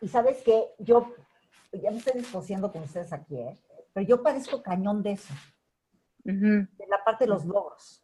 Y 0.01 0.09
sabes 0.09 0.43
que 0.43 0.75
yo, 0.79 1.15
ya 1.73 1.91
me 1.91 1.99
estoy 1.99 2.21
discutiendo 2.21 2.71
con 2.71 2.83
ustedes 2.83 3.13
aquí, 3.13 3.37
¿eh? 3.37 3.57
pero 3.93 4.07
yo 4.07 4.23
parezco 4.23 4.63
cañón 4.63 5.03
de 5.03 5.13
eso, 5.13 5.33
de 6.25 6.87
la 6.89 7.03
parte 7.05 7.25
de 7.25 7.31
los 7.31 7.45
logros, 7.45 8.03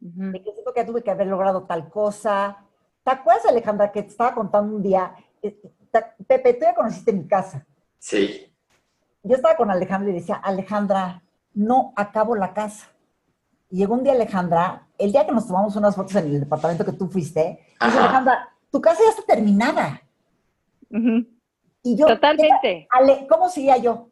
de 0.00 0.42
que 0.42 0.52
siento 0.52 0.72
que 0.72 0.84
tuve 0.84 1.02
que 1.02 1.10
haber 1.10 1.26
logrado 1.26 1.64
tal 1.64 1.90
cosa. 1.90 2.64
¿Te 3.04 3.10
acuerdas, 3.10 3.46
Alejandra, 3.46 3.92
que 3.92 4.02
te 4.02 4.08
estaba 4.08 4.34
contando 4.34 4.76
un 4.76 4.82
día? 4.82 5.14
Eh, 5.42 5.60
Pepe, 6.26 6.54
tú 6.54 6.60
ya 6.60 6.74
conociste 6.74 7.12
mi 7.12 7.26
casa. 7.26 7.66
Sí. 7.98 8.54
Yo 9.22 9.36
estaba 9.36 9.56
con 9.56 9.70
Alejandra 9.70 10.10
y 10.10 10.14
decía, 10.14 10.36
Alejandra, 10.36 11.22
no 11.54 11.92
acabo 11.96 12.34
la 12.36 12.54
casa. 12.54 12.88
Y 13.70 13.78
llegó 13.78 13.94
un 13.94 14.02
día 14.02 14.12
Alejandra, 14.12 14.86
el 14.96 15.12
día 15.12 15.26
que 15.26 15.32
nos 15.32 15.46
tomamos 15.46 15.76
unas 15.76 15.94
fotos 15.94 16.14
en 16.16 16.26
el 16.26 16.40
departamento 16.40 16.84
que 16.84 16.92
tú 16.92 17.08
fuiste, 17.08 17.60
dice 17.80 17.98
Alejandra, 17.98 18.48
tu 18.70 18.80
casa 18.80 19.00
ya 19.02 19.10
está 19.10 19.22
terminada. 19.22 20.02
Y 21.82 21.96
yo, 21.96 22.06
Totalmente. 22.06 22.88
Ale, 22.90 23.26
¿cómo 23.28 23.48
sería 23.48 23.76
yo? 23.76 24.08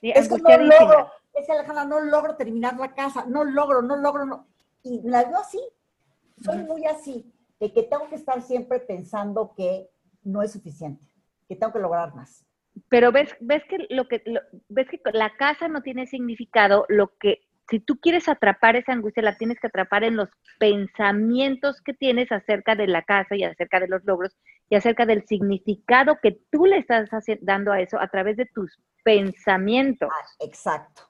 es 0.00 0.28
que 0.28 0.38
no 0.38 0.56
logro, 0.56 1.10
es 1.34 1.48
Alejandra, 1.48 1.84
no 1.84 2.00
logro 2.00 2.36
terminar 2.36 2.76
la 2.78 2.94
casa, 2.94 3.24
no 3.26 3.44
logro, 3.44 3.82
no 3.82 3.96
logro, 3.96 4.26
no. 4.26 4.46
Y 4.82 5.00
la 5.04 5.24
veo 5.24 5.38
así, 5.38 5.60
soy 6.40 6.58
muy 6.58 6.84
así, 6.86 7.32
de 7.60 7.72
que 7.72 7.84
tengo 7.84 8.08
que 8.08 8.16
estar 8.16 8.42
siempre 8.42 8.80
pensando 8.80 9.54
que 9.56 9.88
no 10.24 10.42
es 10.42 10.52
suficiente, 10.52 11.04
que 11.48 11.56
tengo 11.56 11.72
que 11.72 11.78
lograr 11.78 12.14
más. 12.14 12.44
Pero 12.88 13.12
ves, 13.12 13.36
ves 13.40 13.62
que 13.68 13.86
lo 13.90 14.08
que 14.08 14.22
ves 14.68 14.88
que 14.88 15.00
la 15.12 15.36
casa 15.36 15.68
no 15.68 15.82
tiene 15.82 16.06
significado, 16.06 16.86
lo 16.88 17.16
que 17.18 17.42
si 17.68 17.80
tú 17.80 17.98
quieres 18.00 18.28
atrapar 18.28 18.76
esa 18.76 18.92
angustia, 18.92 19.22
la 19.22 19.36
tienes 19.36 19.58
que 19.60 19.68
atrapar 19.68 20.04
en 20.04 20.16
los 20.16 20.28
pensamientos 20.58 21.80
que 21.80 21.94
tienes 21.94 22.30
acerca 22.32 22.74
de 22.74 22.86
la 22.86 23.02
casa 23.02 23.36
y 23.36 23.44
acerca 23.44 23.80
de 23.80 23.88
los 23.88 24.04
logros 24.04 24.36
y 24.68 24.76
acerca 24.76 25.06
del 25.06 25.26
significado 25.26 26.18
que 26.22 26.38
tú 26.50 26.66
le 26.66 26.78
estás 26.78 27.08
dando 27.40 27.72
a 27.72 27.80
eso 27.80 28.00
a 28.00 28.08
través 28.08 28.36
de 28.36 28.46
tus 28.46 28.78
pensamientos. 29.04 30.10
Ah, 30.12 30.26
exacto. 30.40 31.02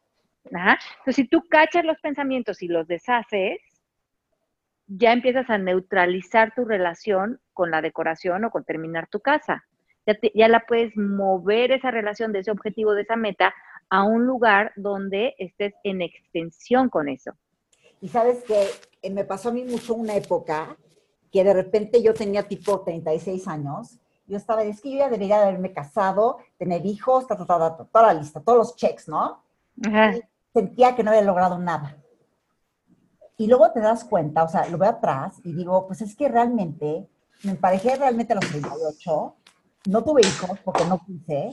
Entonces, 0.45 1.15
si 1.15 1.29
tú 1.29 1.47
cachas 1.49 1.85
los 1.85 1.99
pensamientos 2.01 2.63
y 2.63 2.69
los 2.69 2.87
deshaces, 2.87 3.61
ya 4.87 5.13
empiezas 5.13 5.49
a 5.49 5.59
neutralizar 5.59 6.53
tu 6.55 6.65
relación 6.65 7.41
con 7.53 7.71
la 7.71 7.81
decoración 7.81 8.45
o 8.45 8.51
con 8.51 8.65
terminar 8.65 9.09
tu 9.09 9.21
casa. 9.21 9.65
Ya, 10.07 10.17
ya 10.35 10.49
la 10.49 10.67
puedes 10.67 10.97
mover 10.97 11.71
esa 11.71 11.91
relación 11.91 12.33
de 12.33 12.41
ese 12.41 12.51
objetivo, 12.51 12.93
de 12.95 13.03
esa 13.03 13.17
meta, 13.17 13.55
a 13.93 14.05
un 14.05 14.27
lugar 14.27 14.73
donde 14.77 15.35
estés 15.37 15.75
en 15.85 16.01
extensión 16.01 16.89
con 16.89 17.11
eso. 17.11 17.33
Y 18.01 18.09
sabes 18.09 18.43
que 18.45 18.67
eh, 19.03 19.11
me 19.11 19.25
pasó 19.25 19.51
a 19.51 19.53
mí 19.53 19.65
mucho 19.65 19.95
una 19.95 20.17
época 20.17 20.77
que 21.31 21.45
de 21.45 21.53
repente 21.53 22.03
yo 22.03 22.15
tenía 22.15 22.43
tipo 22.43 22.81
36 22.81 23.47
años 23.49 23.99
yo 24.27 24.39
estaba, 24.39 24.63
es 24.63 24.81
que 24.81 24.91
yo 24.91 24.99
ya 24.99 25.11
debería 25.11 25.43
haberme 25.43 25.75
casado, 25.75 26.39
tener 26.57 26.87
hijos, 26.87 27.27
toda 27.27 27.87
la 27.93 28.15
lista, 28.15 28.41
todos 28.41 28.57
los 28.57 28.77
checks, 28.77 29.09
¿no? 29.09 29.43
Y 29.77 30.23
sentía 30.55 30.95
que 30.95 31.03
no 31.03 31.11
había 31.11 31.23
logrado 31.23 31.59
nada. 31.59 31.99
Y 33.37 33.47
luego 33.47 33.71
te 33.73 33.81
das 33.81 34.05
cuenta, 34.05 34.45
o 34.45 34.49
sea, 34.49 34.67
lo 34.69 34.79
veo 34.79 34.89
atrás 34.89 35.39
y 35.45 35.53
digo, 35.53 35.87
pues 35.87 36.01
es 36.01 36.17
que 36.17 36.29
realmente 36.29 37.07
me 37.43 37.51
emparejé 37.51 37.97
realmente 37.97 38.33
a 38.33 38.37
los 38.37 38.49
38, 38.49 39.37
no 39.89 40.05
tuve 40.05 40.23
hijos 40.23 40.59
porque 40.65 40.85
no 40.87 41.05
quise, 41.05 41.51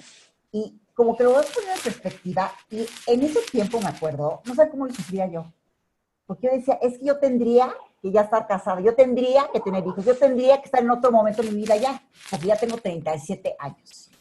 y 0.52 0.80
como 1.00 1.16
que 1.16 1.24
lo 1.24 1.32
voy 1.32 1.46
a 1.46 1.54
poner 1.54 1.78
en 1.78 1.82
perspectiva, 1.82 2.52
y 2.70 2.86
en 3.08 3.24
ese 3.24 3.40
tiempo 3.50 3.80
me 3.80 3.88
acuerdo, 3.88 4.42
no 4.44 4.54
sé 4.54 4.70
cómo 4.70 4.86
lo 4.86 4.94
sufría 4.94 5.28
yo, 5.28 5.46
porque 6.26 6.48
yo 6.48 6.54
decía, 6.58 6.78
es 6.82 7.00
que 7.00 7.06
yo 7.06 7.18
tendría 7.20 7.74
que 8.02 8.12
ya 8.12 8.24
estar 8.24 8.46
casada, 8.46 8.82
yo 8.82 8.94
tendría 8.96 9.50
que 9.54 9.62
tener 9.62 9.88
hijos, 9.88 10.04
yo 10.04 10.18
tendría 10.18 10.58
que 10.58 10.66
estar 10.66 10.82
en 10.84 10.92
otro 10.92 11.10
momento 11.10 11.42
de 11.42 11.52
mi 11.52 11.62
vida 11.62 11.78
ya, 11.78 12.04
porque 12.30 12.48
ya 12.48 12.58
tengo 12.58 12.76
37 12.76 13.56
años. 13.60 14.12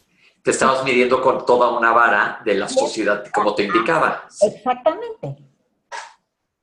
Te 0.41 0.53
estabas 0.53 0.85
midiendo 0.85 1.21
con 1.21 1.45
toda 1.45 1.77
una 1.77 1.91
vara 1.91 2.43
de 2.45 2.55
la 2.55 2.69
sociedad, 2.69 3.25
como 3.35 3.57
te 3.57 3.65
indicaba. 3.65 4.29
Exactamente. 4.41 5.37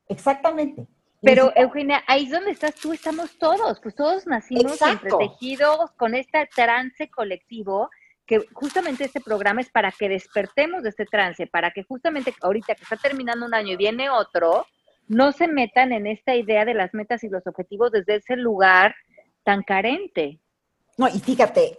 Exactamente. 0.08 0.86
Pero, 1.20 1.52
Eugenia, 1.56 2.04
ahí 2.06 2.24
es 2.24 2.30
donde 2.30 2.52
estás 2.52 2.74
tú, 2.74 2.94
estamos 2.94 3.36
todos, 3.36 3.80
pues 3.80 3.94
todos 3.94 4.26
nacimos 4.26 4.80
entretejidos 4.80 5.90
con 5.98 6.14
este 6.14 6.48
trance 6.54 7.10
colectivo 7.10 7.90
que 8.26 8.46
justamente 8.52 9.04
este 9.04 9.20
programa 9.20 9.60
es 9.60 9.70
para 9.70 9.92
que 9.92 10.08
despertemos 10.08 10.82
de 10.82 10.90
este 10.90 11.04
trance, 11.04 11.46
para 11.46 11.70
que 11.70 11.84
justamente 11.84 12.34
ahorita 12.42 12.74
que 12.74 12.82
está 12.82 12.96
terminando 12.96 13.46
un 13.46 13.54
año 13.54 13.72
y 13.72 13.76
viene 13.76 14.10
otro, 14.10 14.66
no 15.08 15.32
se 15.32 15.46
metan 15.46 15.92
en 15.92 16.06
esta 16.06 16.34
idea 16.34 16.64
de 16.64 16.74
las 16.74 16.92
metas 16.92 17.22
y 17.22 17.28
los 17.28 17.46
objetivos 17.46 17.92
desde 17.92 18.16
ese 18.16 18.36
lugar 18.36 18.94
tan 19.44 19.62
carente. 19.62 20.40
No, 20.96 21.06
y 21.08 21.20
fíjate, 21.20 21.78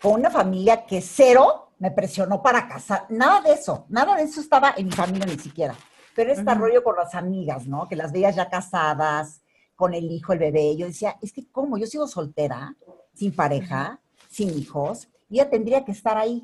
con 0.00 0.12
una 0.12 0.30
familia 0.30 0.86
que 0.86 1.00
cero 1.00 1.72
me 1.78 1.90
presionó 1.90 2.42
para 2.42 2.66
casar, 2.68 3.06
nada 3.10 3.42
de 3.42 3.52
eso, 3.52 3.86
nada 3.88 4.16
de 4.16 4.22
eso 4.22 4.40
estaba 4.40 4.74
en 4.76 4.86
mi 4.86 4.92
familia 4.92 5.26
ni 5.26 5.38
siquiera. 5.38 5.74
Pero 6.14 6.32
este 6.32 6.54
rollo 6.54 6.82
con 6.84 6.96
las 6.96 7.14
amigas, 7.14 7.66
¿no? 7.66 7.88
Que 7.88 7.96
las 7.96 8.12
veías 8.12 8.36
ya 8.36 8.48
casadas, 8.48 9.42
con 9.74 9.94
el 9.94 10.10
hijo, 10.10 10.32
el 10.32 10.38
bebé. 10.38 10.76
Yo 10.76 10.86
decía, 10.86 11.16
es 11.20 11.32
que 11.32 11.50
¿cómo? 11.50 11.78
Yo 11.78 11.86
sigo 11.86 12.06
soltera, 12.06 12.76
sin 13.14 13.34
pareja, 13.34 13.98
sin 14.28 14.56
hijos, 14.56 15.08
y 15.32 15.40
ella 15.40 15.48
tendría 15.48 15.84
que 15.84 15.92
estar 15.92 16.18
ahí. 16.18 16.42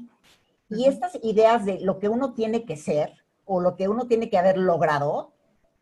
Y 0.70 0.86
estas 0.86 1.18
ideas 1.22 1.66
de 1.66 1.78
lo 1.80 1.98
que 1.98 2.08
uno 2.08 2.32
tiene 2.32 2.64
que 2.64 2.76
ser 2.76 3.12
o 3.44 3.60
lo 3.60 3.76
que 3.76 3.86
uno 3.86 4.06
tiene 4.06 4.30
que 4.30 4.38
haber 4.38 4.56
logrado 4.56 5.32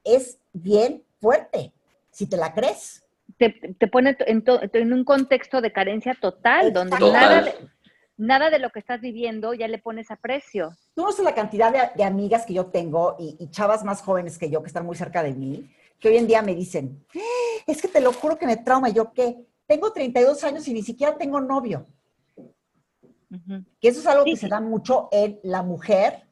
es 0.02 0.38
bien 0.52 1.04
fuerte, 1.20 1.72
si 2.10 2.26
te 2.26 2.36
la 2.36 2.52
crees. 2.52 3.04
Te, 3.38 3.86
pone 3.86 4.16
en, 4.26 4.92
un 4.92 5.04
contexto 5.04 5.60
de 5.60 5.72
carencia 5.72 6.16
total, 6.20 6.72
donde 6.72 6.98
nada 6.98 7.42
de, 7.42 7.54
nada 8.16 8.50
de, 8.50 8.58
lo 8.58 8.70
que 8.70 8.80
estás 8.80 9.00
viviendo 9.00 9.54
ya 9.54 9.68
le 9.68 9.78
pones 9.78 10.10
a 10.10 10.16
precio. 10.16 10.72
Tú 10.94 11.02
no 11.02 11.12
sabes 11.12 11.26
la 11.26 11.34
cantidad 11.34 11.92
de, 11.94 12.04
amigas 12.04 12.44
que 12.44 12.54
yo 12.54 12.66
tengo 12.66 13.16
y, 13.20 13.36
y, 13.38 13.50
chavas 13.50 13.84
más 13.84 14.02
jóvenes 14.02 14.36
que 14.36 14.50
yo 14.50 14.62
que 14.62 14.68
están 14.68 14.86
muy 14.86 14.96
cerca 14.96 15.22
de 15.22 15.32
mí, 15.32 15.70
que 16.00 16.08
hoy 16.08 16.16
en 16.16 16.26
día 16.26 16.42
me 16.42 16.54
dicen, 16.56 17.04
eh, 17.14 17.62
es 17.66 17.80
que 17.80 17.88
te 17.88 18.00
lo 18.00 18.12
juro 18.12 18.36
que 18.36 18.46
me 18.46 18.56
trauma. 18.56 18.88
Yo 18.88 19.12
que 19.12 19.46
tengo 19.66 19.92
32 19.92 20.42
años 20.42 20.66
y 20.66 20.74
ni 20.74 20.82
siquiera 20.82 21.16
tengo 21.16 21.40
novio. 21.40 21.86
Que 23.80 23.88
eso 23.88 24.00
es 24.00 24.06
algo 24.06 24.24
que 24.24 24.36
se 24.36 24.48
da 24.48 24.60
mucho 24.60 25.08
en 25.12 25.38
la 25.42 25.62
mujer, 25.62 26.22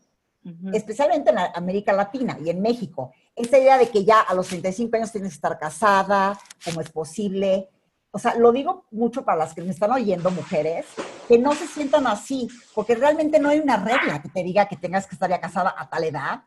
especialmente 0.73 1.31
en 1.31 1.39
América 1.39 1.93
Latina 1.93 2.39
y 2.45 2.51
en 2.51 2.61
México. 2.61 3.13
Esta 3.35 3.59
idea 3.59 3.79
de 3.79 3.89
que 3.89 4.05
ya 4.05 4.21
a 4.21 4.35
los 4.35 4.49
35 4.49 4.97
años 4.97 5.13
tienes 5.13 5.31
que 5.31 5.37
estar 5.37 5.59
casada, 5.59 6.39
como 6.65 6.81
es 6.81 6.91
posible. 6.91 7.69
O 8.11 8.19
sea, 8.19 8.37
lo 8.37 8.53
digo 8.53 8.87
mucho 8.93 9.25
para 9.25 9.39
las 9.39 9.55
que 9.55 9.63
me 9.63 9.71
están 9.71 9.91
oyendo, 9.91 10.31
mujeres, 10.31 10.87
que 11.27 11.39
no 11.39 11.53
se 11.53 11.67
sientan 11.67 12.07
así, 12.07 12.49
porque 12.75 12.95
realmente 12.95 13.41
no 13.41 13.49
hay 13.49 13.59
una 13.59 13.77
regla 13.77 14.23
que 14.23 14.29
te 14.29 14.45
diga 14.45 14.69
que 14.69 14.77
tengas 14.77 15.07
que 15.07 15.17
estar 15.17 15.29
ya 15.29 15.41
casada 15.41 15.75
a 15.77 15.89
tal 15.89 16.05
edad. 16.05 16.45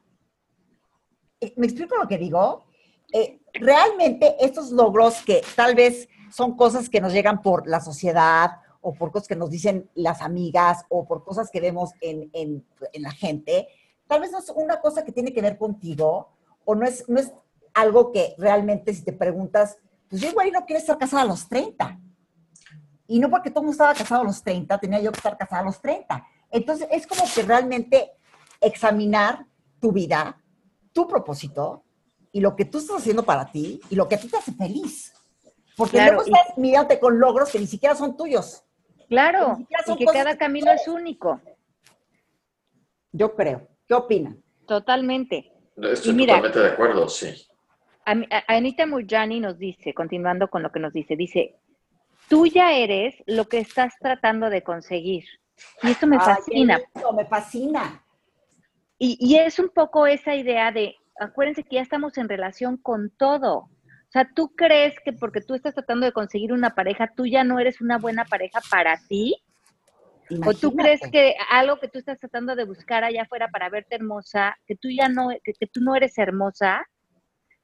Eh, 1.42 1.54
¿Me 1.58 1.68
explico 1.68 1.98
lo 1.98 2.08
que 2.08 2.18
digo? 2.18 2.66
Eh, 3.12 3.42
realmente 3.54 4.36
estos 4.40 4.72
logros 4.72 5.22
que 5.26 5.42
tal 5.56 5.76
vez 5.76 6.08
son 6.32 6.56
cosas 6.56 6.90
que 6.90 7.02
nos 7.02 7.14
llegan 7.14 7.42
por 7.42 7.68
la 7.68 7.80
sociedad 7.80 8.60
o 8.82 8.94
por 8.94 9.12
cosas 9.12 9.28
que 9.28 9.36
nos 9.36 9.50
dicen 9.50 9.90
las 9.96 10.22
amigas 10.22 10.86
o 10.90 11.06
por 11.06 11.24
cosas 11.24 11.50
que 11.52 11.62
vemos 11.62 11.92
en, 12.02 12.30
en, 12.34 12.66
la 13.02 13.12
gente, 13.12 13.68
tal 14.08 14.22
vez 14.22 14.32
no 14.32 14.40
es 14.40 14.50
una 14.56 14.80
cosa 14.82 15.04
que 15.04 15.12
tiene 15.12 15.34
que 15.34 15.42
ver 15.42 15.58
contigo 15.58 16.30
o 16.66 16.76
no 16.76 16.86
es, 16.86 17.08
no 17.08 17.20
es 17.20 17.32
algo 17.74 18.12
que 18.12 18.36
realmente 18.38 18.94
si 18.94 19.04
te 19.04 19.14
preguntas, 19.14 19.78
pues 20.10 20.22
yo 20.22 20.30
igual 20.30 20.52
no 20.52 20.66
quiero 20.66 20.80
estar 20.80 20.98
casada 20.98 21.24
a 21.24 21.26
los 21.26 21.48
30. 21.48 22.00
Y 23.08 23.20
no 23.20 23.30
porque 23.30 23.50
todo 23.50 23.62
el 23.62 23.68
mundo 23.68 23.72
estaba 23.74 23.94
casado 23.94 24.22
a 24.22 24.26
los 24.26 24.44
30, 24.44 24.78
tenía 24.80 25.00
yo 25.00 25.12
que 25.12 25.18
estar 25.18 25.38
casada 25.38 25.62
a 25.62 25.66
los 25.66 25.80
30. 25.80 26.26
Entonces 26.52 26.88
es 26.92 27.08
como 27.08 27.24
que 27.34 27.44
realmente 27.44 28.12
examinar 28.60 29.46
tu 29.80 29.92
vida, 29.92 30.42
tu 30.92 31.08
propósito 31.08 31.84
y 32.32 32.42
lo 32.42 32.56
que 32.56 32.66
tú 32.66 32.80
estás 32.80 32.98
haciendo 32.98 33.24
para 33.24 33.52
ti 33.52 33.80
y 33.90 33.96
lo 33.96 34.08
que 34.08 34.16
a 34.16 34.20
ti 34.20 34.28
te 34.28 34.38
hace 34.38 34.52
feliz. 34.54 35.14
Porque 35.78 36.02
luego 36.02 36.24
estás 36.24 36.58
mirándote 36.58 37.00
con 37.00 37.20
logros 37.20 37.50
que 37.50 37.60
ni 37.60 37.68
siquiera 37.68 37.96
son 37.96 38.18
tuyos. 38.18 38.64
Claro, 39.10 39.58
y 39.60 39.96
que 39.96 40.06
cada 40.06 40.38
camino 40.38 40.72
es 40.72 40.88
único. 40.88 41.42
Yo 43.12 43.36
creo. 43.36 43.68
¿Qué 43.88 43.94
opinan? 43.94 44.44
Totalmente. 44.68 45.52
Estoy 45.78 46.18
totalmente 46.18 46.60
de 46.60 46.68
acuerdo, 46.68 47.08
sí. 47.08 47.48
Anita 48.48 48.86
Murjani 48.86 49.40
nos 49.40 49.58
dice, 49.58 49.94
continuando 49.94 50.50
con 50.50 50.64
lo 50.64 50.72
que 50.72 50.80
nos 50.80 50.94
dice, 50.94 51.16
dice, 51.16 51.56
tú 52.30 52.46
ya 52.46 52.74
eres 52.74 53.16
lo 53.26 53.48
que 53.50 53.60
estás 53.60 53.94
tratando 54.00 54.50
de 54.50 54.64
conseguir. 54.64 55.26
Y 55.84 55.90
esto 55.90 56.08
me 56.08 56.20
fascina. 56.20 56.80
me 57.14 57.26
fascina. 57.26 58.04
Y, 58.98 59.18
y, 59.20 59.36
es 59.36 59.60
un 59.60 59.70
poco 59.70 60.08
esa 60.08 60.36
idea 60.36 60.72
de, 60.72 60.96
acuérdense 61.20 61.64
que 61.64 61.76
ya 61.76 61.82
estamos 61.82 62.18
en 62.18 62.30
relación 62.30 62.78
con 62.78 63.10
todo. 63.12 63.70
O 64.08 64.12
sea, 64.12 64.30
¿tú 64.34 64.54
crees 64.56 64.96
que 65.04 65.12
porque 65.12 65.42
tú 65.42 65.54
estás 65.54 65.74
tratando 65.74 66.06
de 66.06 66.14
conseguir 66.14 66.54
una 66.54 66.74
pareja, 66.76 67.12
tú 67.14 67.26
ya 67.26 67.44
no 67.44 67.60
eres 67.60 67.82
una 67.82 67.98
buena 67.98 68.24
pareja 68.24 68.62
para 68.70 68.98
ti? 69.08 69.36
¿O 70.46 70.54
tú 70.54 70.76
crees 70.76 71.02
que 71.12 71.36
algo 71.50 71.80
que 71.80 71.88
tú 71.88 72.00
estás 72.00 72.20
tratando 72.20 72.56
de 72.56 72.66
buscar 72.66 73.04
allá 73.04 73.24
afuera 73.24 73.50
para 73.50 73.70
verte 73.70 73.96
hermosa, 73.96 74.58
que 74.66 74.76
tú 74.76 74.90
ya 74.90 75.10
no, 75.10 75.30
que, 75.44 75.68
tú 75.68 75.82
no 75.82 75.96
eres 75.96 76.18
hermosa? 76.18 76.86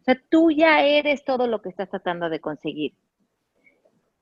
O 0.02 0.04
sea, 0.04 0.22
tú 0.30 0.52
ya 0.52 0.82
eres 0.82 1.24
todo 1.24 1.48
lo 1.48 1.62
que 1.62 1.70
estás 1.70 1.90
tratando 1.90 2.30
de 2.30 2.40
conseguir. 2.40 2.94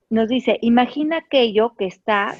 Nos 0.09 0.27
dice, 0.29 0.57
imagina 0.61 1.17
aquello 1.17 1.75
que 1.75 1.85
está 1.85 2.35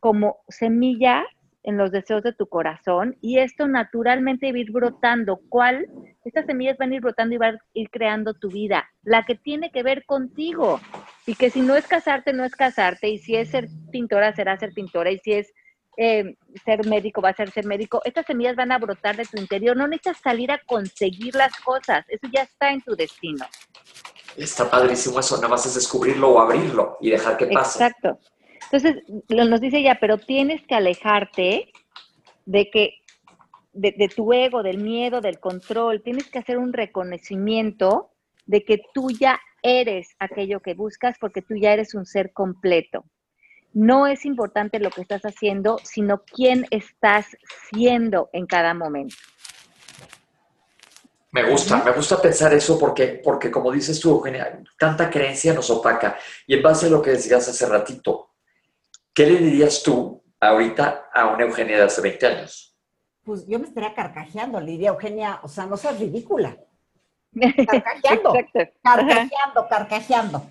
como 0.00 0.38
semilla 0.48 1.24
en 1.64 1.78
los 1.78 1.90
deseos 1.90 2.22
de 2.22 2.32
tu 2.32 2.46
corazón 2.46 3.16
y 3.22 3.38
esto 3.38 3.66
naturalmente 3.66 4.52
va 4.52 4.56
a 4.56 4.60
ir 4.60 4.70
brotando. 4.70 5.40
¿Cuál? 5.48 5.86
Estas 6.24 6.44
semillas 6.46 6.76
van 6.78 6.92
a 6.92 6.96
ir 6.96 7.00
brotando 7.00 7.34
y 7.34 7.38
van 7.38 7.56
a 7.56 7.58
ir 7.72 7.90
creando 7.90 8.34
tu 8.34 8.50
vida, 8.50 8.88
la 9.02 9.24
que 9.24 9.34
tiene 9.34 9.70
que 9.72 9.82
ver 9.82 10.04
contigo. 10.04 10.80
Y 11.26 11.34
que 11.34 11.48
si 11.50 11.62
no 11.62 11.74
es 11.74 11.86
casarte, 11.86 12.34
no 12.34 12.44
es 12.44 12.54
casarte. 12.54 13.08
Y 13.08 13.18
si 13.18 13.34
es 13.34 13.48
ser 13.48 13.68
pintora, 13.90 14.34
será 14.34 14.58
ser 14.58 14.72
pintora. 14.74 15.10
Y 15.10 15.18
si 15.18 15.32
es 15.32 15.52
eh, 15.96 16.36
ser 16.66 16.86
médico, 16.86 17.22
va 17.22 17.30
a 17.30 17.34
ser 17.34 17.50
ser 17.50 17.64
médico. 17.64 18.02
Estas 18.04 18.26
semillas 18.26 18.56
van 18.56 18.70
a 18.70 18.78
brotar 18.78 19.16
de 19.16 19.24
tu 19.24 19.40
interior. 19.40 19.74
No 19.74 19.88
necesitas 19.88 20.18
salir 20.22 20.52
a 20.52 20.60
conseguir 20.66 21.34
las 21.34 21.56
cosas. 21.60 22.04
Eso 22.08 22.28
ya 22.30 22.42
está 22.42 22.72
en 22.72 22.82
tu 22.82 22.94
destino. 22.94 23.46
Está 24.36 24.70
padrísimo 24.70 25.18
eso. 25.18 25.36
Nada 25.36 25.48
más 25.48 25.64
es 25.64 25.74
descubrirlo 25.74 26.28
o 26.28 26.40
abrirlo 26.40 26.98
y 27.00 27.08
dejar 27.08 27.38
que 27.38 27.46
pase. 27.46 27.82
Exacto. 27.82 28.18
Entonces, 28.70 29.02
nos 29.28 29.60
dice 29.60 29.82
ya, 29.82 29.98
pero 30.00 30.18
tienes 30.18 30.66
que 30.66 30.74
alejarte 30.74 31.72
de 32.46 32.70
que, 32.70 32.94
de, 33.72 34.08
tu 34.14 34.32
ego, 34.32 34.62
del 34.62 34.78
miedo, 34.78 35.20
del 35.20 35.40
control, 35.40 36.02
tienes 36.02 36.28
que 36.28 36.38
hacer 36.38 36.58
un 36.58 36.72
reconocimiento 36.72 38.10
de 38.46 38.64
que 38.64 38.82
tú 38.92 39.10
ya 39.10 39.40
eres 39.62 40.14
aquello 40.18 40.60
que 40.60 40.74
buscas 40.74 41.16
porque 41.18 41.42
tú 41.42 41.54
ya 41.56 41.72
eres 41.72 41.94
un 41.94 42.06
ser 42.06 42.32
completo. 42.32 43.04
No 43.72 44.06
es 44.06 44.24
importante 44.24 44.78
lo 44.78 44.90
que 44.90 45.00
estás 45.00 45.22
haciendo, 45.22 45.78
sino 45.82 46.22
quién 46.22 46.66
estás 46.70 47.26
siendo 47.70 48.30
en 48.32 48.46
cada 48.46 48.74
momento. 48.74 49.16
Me 51.32 51.50
gusta, 51.50 51.82
me 51.82 51.90
gusta 51.90 52.22
pensar 52.22 52.54
eso 52.54 52.78
porque, 52.78 53.20
porque 53.24 53.50
como 53.50 53.72
dices 53.72 53.98
tú, 53.98 54.10
Eugenia, 54.10 54.60
tanta 54.78 55.10
creencia 55.10 55.52
nos 55.52 55.68
opaca. 55.68 56.16
Y 56.46 56.54
en 56.54 56.62
base 56.62 56.86
a 56.86 56.90
lo 56.90 57.02
que 57.02 57.10
decías 57.10 57.48
hace 57.48 57.66
ratito, 57.66 58.33
¿Qué 59.14 59.26
le 59.26 59.38
dirías 59.38 59.80
tú 59.84 60.20
ahorita 60.40 61.08
a 61.14 61.28
una 61.28 61.44
Eugenia 61.44 61.76
de 61.76 61.84
hace 61.84 62.00
20 62.00 62.26
años? 62.26 62.76
Pues 63.22 63.46
yo 63.46 63.60
me 63.60 63.66
estaría 63.66 63.94
carcajeando, 63.94 64.60
le 64.60 64.72
diría, 64.72 64.88
Eugenia, 64.88 65.38
o 65.44 65.48
sea, 65.48 65.66
no 65.66 65.76
seas 65.76 66.00
ridícula. 66.00 66.56
Carcajeando, 67.34 68.32
carcajeando, 68.82 69.68
carcajeando. 69.68 70.42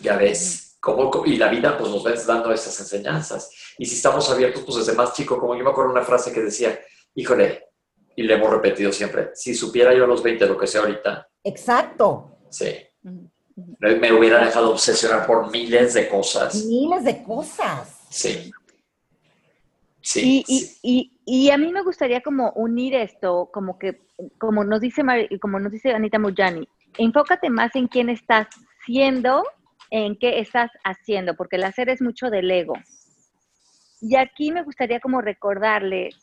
Ya 0.00 0.16
ves, 0.16 0.76
¿cómo, 0.80 1.10
y 1.26 1.36
la 1.36 1.48
vida 1.48 1.76
pues 1.76 1.90
nos 1.90 2.06
va 2.06 2.12
dando 2.26 2.52
esas 2.52 2.78
enseñanzas. 2.80 3.50
Y 3.76 3.84
si 3.84 3.96
estamos 3.96 4.30
abiertos, 4.30 4.62
pues 4.62 4.78
desde 4.78 4.94
más 4.94 5.12
chico, 5.12 5.38
como 5.38 5.54
yo 5.54 5.64
me 5.64 5.70
acuerdo 5.70 5.90
una 5.90 6.02
frase 6.02 6.32
que 6.32 6.40
decía, 6.40 6.78
híjole, 7.14 7.68
y 8.16 8.22
le 8.22 8.34
hemos 8.34 8.50
repetido 8.50 8.90
siempre, 8.90 9.30
si 9.34 9.54
supiera 9.54 9.94
yo 9.94 10.04
a 10.04 10.06
los 10.06 10.22
20 10.22 10.46
lo 10.46 10.56
que 10.56 10.66
sé 10.66 10.78
ahorita. 10.78 11.28
Exacto. 11.44 12.38
Sí. 12.48 12.74
Me 13.78 14.12
hubiera 14.12 14.42
dejado 14.42 14.70
obsesionar 14.70 15.26
por 15.26 15.50
miles 15.50 15.92
de 15.92 16.08
cosas. 16.08 16.54
Miles 16.64 17.04
de 17.04 17.22
cosas. 17.22 17.99
Sí. 18.10 18.52
Sí, 20.02 20.44
y, 20.82 21.50
a 21.50 21.58
mí 21.58 21.72
me 21.72 21.82
gustaría 21.82 22.22
como 22.22 22.52
unir 22.52 22.94
esto, 22.94 23.50
como 23.52 23.78
que, 23.78 24.00
como 24.38 24.64
nos 24.64 24.80
dice, 24.80 25.02
como 25.40 25.60
nos 25.60 25.70
dice 25.70 25.92
Anita 25.92 26.18
Mujani, 26.18 26.66
enfócate 26.98 27.50
más 27.50 27.76
en 27.76 27.86
quién 27.86 28.08
estás 28.08 28.48
siendo, 28.86 29.44
en 29.90 30.16
qué 30.16 30.40
estás 30.40 30.70
haciendo, 30.84 31.36
porque 31.36 31.56
el 31.56 31.64
hacer 31.64 31.90
es 31.90 32.00
mucho 32.00 32.30
del 32.30 32.50
ego. 32.50 32.74
Y 34.00 34.16
aquí 34.16 34.50
me 34.50 34.64
gustaría 34.64 35.00
como 35.00 35.20
recordarles 35.20 36.16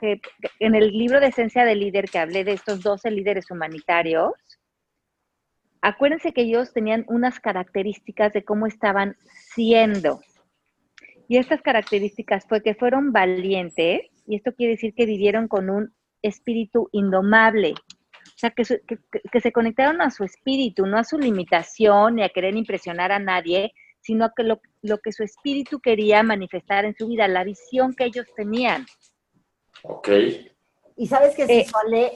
que, 0.00 0.20
en 0.58 0.74
el 0.74 0.90
libro 0.90 1.20
de 1.20 1.28
Esencia 1.28 1.64
del 1.64 1.80
Líder 1.80 2.08
que 2.08 2.18
hablé 2.18 2.44
de 2.44 2.52
estos 2.52 2.82
12 2.82 3.10
líderes 3.10 3.50
humanitarios, 3.50 4.32
acuérdense 5.82 6.32
que 6.32 6.42
ellos 6.42 6.72
tenían 6.72 7.04
unas 7.08 7.38
características 7.40 8.32
de 8.32 8.42
cómo 8.42 8.66
estaban 8.66 9.16
siendo. 9.54 10.20
Y 11.28 11.38
estas 11.38 11.60
características 11.62 12.46
fue 12.48 12.62
que 12.62 12.74
fueron 12.74 13.12
valientes, 13.12 14.02
y 14.26 14.36
esto 14.36 14.52
quiere 14.54 14.72
decir 14.72 14.94
que 14.94 15.06
vivieron 15.06 15.48
con 15.48 15.70
un 15.70 15.94
espíritu 16.22 16.88
indomable. 16.92 17.74
O 18.26 18.38
sea, 18.38 18.50
que, 18.50 18.64
se 18.64 19.52
conectaron 19.52 20.00
a 20.00 20.10
su 20.10 20.24
espíritu, 20.24 20.86
no 20.86 20.98
a 20.98 21.04
su 21.04 21.18
limitación 21.18 22.16
ni 22.16 22.22
a 22.22 22.28
querer 22.28 22.54
impresionar 22.54 23.12
a 23.12 23.18
nadie, 23.18 23.72
sino 24.00 24.30
que 24.36 24.42
lo, 24.42 24.60
lo 24.82 24.98
que 24.98 25.12
su 25.12 25.22
espíritu 25.22 25.80
quería 25.80 26.22
manifestar 26.22 26.84
en 26.84 26.94
su 26.94 27.08
vida, 27.08 27.28
la 27.28 27.44
visión 27.44 27.94
que 27.94 28.04
ellos 28.04 28.26
tenían. 28.36 28.86
Ok. 29.82 30.08
Y 30.98 31.06
sabes 31.08 31.34
que 31.34 31.42
eh, 31.42 31.66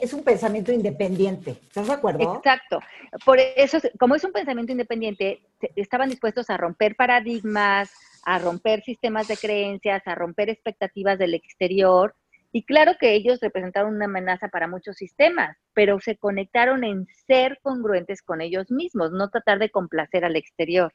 es 0.01 0.11
un 0.13 0.23
pensamiento 0.23 0.71
independiente. 0.71 1.51
¿Estás 1.51 1.87
de 1.87 1.93
acuerdo? 1.93 2.35
Exacto. 2.35 2.79
Por 3.23 3.37
eso, 3.39 3.77
como 3.99 4.15
es 4.15 4.23
un 4.23 4.31
pensamiento 4.31 4.71
independiente, 4.71 5.43
estaban 5.75 6.09
dispuestos 6.09 6.49
a 6.49 6.57
romper 6.57 6.95
paradigmas, 6.95 7.91
a 8.23 8.39
romper 8.39 8.81
sistemas 8.81 9.27
de 9.27 9.37
creencias, 9.37 10.01
a 10.07 10.15
romper 10.15 10.49
expectativas 10.49 11.19
del 11.19 11.35
exterior. 11.35 12.15
Y 12.51 12.63
claro 12.63 12.93
que 12.99 13.13
ellos 13.13 13.39
representaron 13.39 13.95
una 13.95 14.05
amenaza 14.05 14.47
para 14.47 14.67
muchos 14.67 14.97
sistemas, 14.97 15.55
pero 15.73 15.99
se 15.99 16.17
conectaron 16.17 16.83
en 16.83 17.07
ser 17.27 17.59
congruentes 17.61 18.23
con 18.23 18.41
ellos 18.41 18.71
mismos, 18.71 19.11
no 19.11 19.29
tratar 19.29 19.59
de 19.59 19.69
complacer 19.69 20.25
al 20.25 20.35
exterior. 20.35 20.91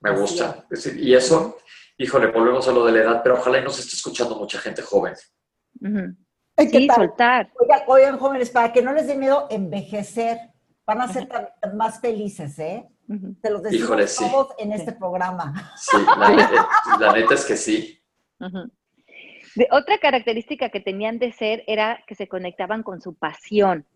Me 0.00 0.12
gusta. 0.12 0.64
Y 0.96 1.12
eso, 1.12 1.58
híjole, 1.98 2.28
volvemos 2.28 2.68
a 2.68 2.72
lo 2.72 2.86
de 2.86 2.92
la 2.92 2.98
edad, 3.00 3.20
pero 3.24 3.34
ojalá 3.34 3.58
y 3.58 3.64
nos 3.64 3.80
esté 3.80 3.96
escuchando 3.96 4.36
mucha 4.36 4.58
gente 4.60 4.80
joven. 4.80 5.14
Sí, 6.58 6.88
soltar. 6.94 7.52
Oigan, 7.86 8.18
jóvenes, 8.18 8.50
para 8.50 8.72
que 8.72 8.82
no 8.82 8.92
les 8.92 9.06
dé 9.06 9.14
miedo 9.14 9.46
envejecer, 9.50 10.38
van 10.86 11.02
a 11.02 11.08
ser 11.08 11.28
más 11.74 12.00
felices, 12.00 12.58
¿eh? 12.58 12.88
Te 13.40 13.50
los 13.50 13.62
decimos 13.62 14.16
todos 14.16 14.48
en 14.58 14.72
este 14.72 14.92
programa. 14.92 15.74
Sí, 15.76 15.96
la 16.98 17.12
neta, 17.12 17.34
es 17.34 17.44
que 17.44 17.56
sí. 17.56 18.00
De, 19.54 19.68
otra 19.70 19.98
característica 19.98 20.70
que 20.70 20.80
tenían 20.80 21.18
de 21.18 21.32
ser 21.32 21.62
era 21.66 22.02
que 22.06 22.14
se 22.14 22.26
conectaban 22.26 22.82
con 22.82 23.00
su 23.00 23.14
pasión. 23.14 23.86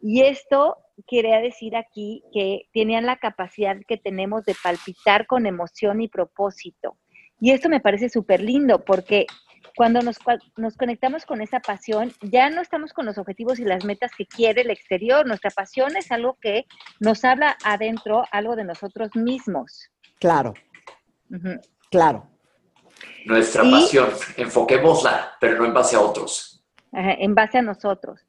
Y 0.00 0.22
esto 0.22 0.76
quiere 1.06 1.40
decir 1.40 1.76
aquí 1.76 2.24
que 2.32 2.68
tenían 2.72 3.06
la 3.06 3.16
capacidad 3.16 3.76
que 3.86 3.96
tenemos 3.96 4.44
de 4.44 4.56
palpitar 4.60 5.26
con 5.26 5.46
emoción 5.46 6.00
y 6.00 6.08
propósito. 6.08 6.96
Y 7.40 7.52
esto 7.52 7.68
me 7.68 7.80
parece 7.80 8.08
súper 8.08 8.40
lindo 8.40 8.84
porque 8.84 9.26
cuando 9.76 10.00
nos, 10.00 10.18
nos, 10.56 10.76
conectamos 10.76 11.24
con 11.24 11.40
esa 11.40 11.60
pasión, 11.60 12.12
ya 12.22 12.50
no 12.50 12.60
estamos 12.60 12.92
con 12.92 13.06
los 13.06 13.18
objetivos 13.18 13.58
y 13.58 13.64
las 13.64 13.84
metas 13.84 14.10
que 14.16 14.26
quiere 14.26 14.62
el 14.62 14.70
exterior. 14.70 15.26
Nuestra 15.26 15.50
pasión 15.50 15.96
es 15.96 16.10
algo 16.10 16.36
que 16.40 16.66
nos 17.00 17.24
habla 17.24 17.56
adentro, 17.64 18.24
algo 18.32 18.56
de 18.56 18.64
nosotros 18.64 19.14
mismos. 19.14 19.90
Claro. 20.18 20.54
Claro. 21.90 22.28
Nuestra 23.26 23.62
pasión, 23.62 24.08
enfoquémosla, 24.36 25.36
pero 25.40 25.58
no 25.58 25.66
en 25.66 25.74
base 25.74 25.96
a 25.96 26.00
otros. 26.00 26.64
en 26.92 27.34
base 27.34 27.58
a 27.58 27.62
nosotros. 27.62 28.20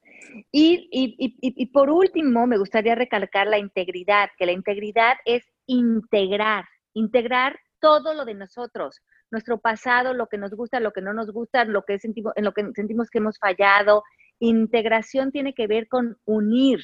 Y, 0.52 0.88
y, 0.92 1.36
y, 1.42 1.66
por 1.68 1.90
último, 1.90 2.46
me 2.46 2.58
gustaría 2.58 2.94
recalcar 2.94 3.48
la 3.48 3.58
integridad, 3.58 4.30
que 4.38 4.46
la 4.46 4.52
integridad 4.52 5.18
es 5.26 5.44
integrar, 5.66 6.66
integrar 6.94 7.60
todo 7.80 8.14
lo 8.14 8.26
de 8.26 8.34
nosotros, 8.34 9.02
nuestro 9.32 9.60
pasado, 9.60 10.14
lo 10.14 10.28
que 10.28 10.38
nos 10.38 10.52
gusta, 10.52 10.80
lo 10.80 10.92
que 10.92 11.02
no 11.02 11.14
nos 11.14 11.32
gusta, 11.32 11.66
lo 11.66 11.84
que 11.84 12.00
sentimos, 12.00 12.34
en 12.36 12.46
lo 12.46 12.54
que 12.54 12.70
sentimos 12.74 13.10
que 13.10 13.20
hemos 13.20 13.38
fallado. 13.40 14.04
Integración 14.40 15.32
tiene 15.32 15.54
que 15.54 15.68
ver 15.68 15.88
con 15.88 16.18
unir, 16.26 16.80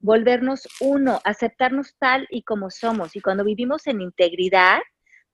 volvernos 0.00 0.68
uno, 0.80 1.20
aceptarnos 1.24 1.96
tal 1.98 2.26
y 2.30 2.42
como 2.42 2.70
somos. 2.70 3.16
Y 3.16 3.20
cuando 3.20 3.44
vivimos 3.44 3.86
en 3.86 4.00
integridad, 4.00 4.80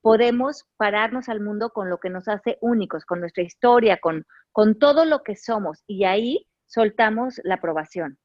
podemos 0.00 0.64
pararnos 0.76 1.28
al 1.28 1.40
mundo 1.40 1.70
con 1.70 1.88
lo 1.88 1.98
que 1.98 2.10
nos 2.10 2.28
hace 2.28 2.58
únicos, 2.60 3.04
con 3.04 3.20
nuestra 3.20 3.42
historia, 3.42 3.98
con, 3.98 4.26
con 4.52 4.78
todo 4.78 5.04
lo 5.04 5.22
que 5.22 5.36
somos. 5.36 5.82
Y 5.86 6.04
ahí 6.04 6.46
soltamos 6.66 7.40
la 7.44 7.54
aprobación. 7.54 8.18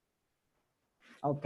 Ok. 1.22 1.46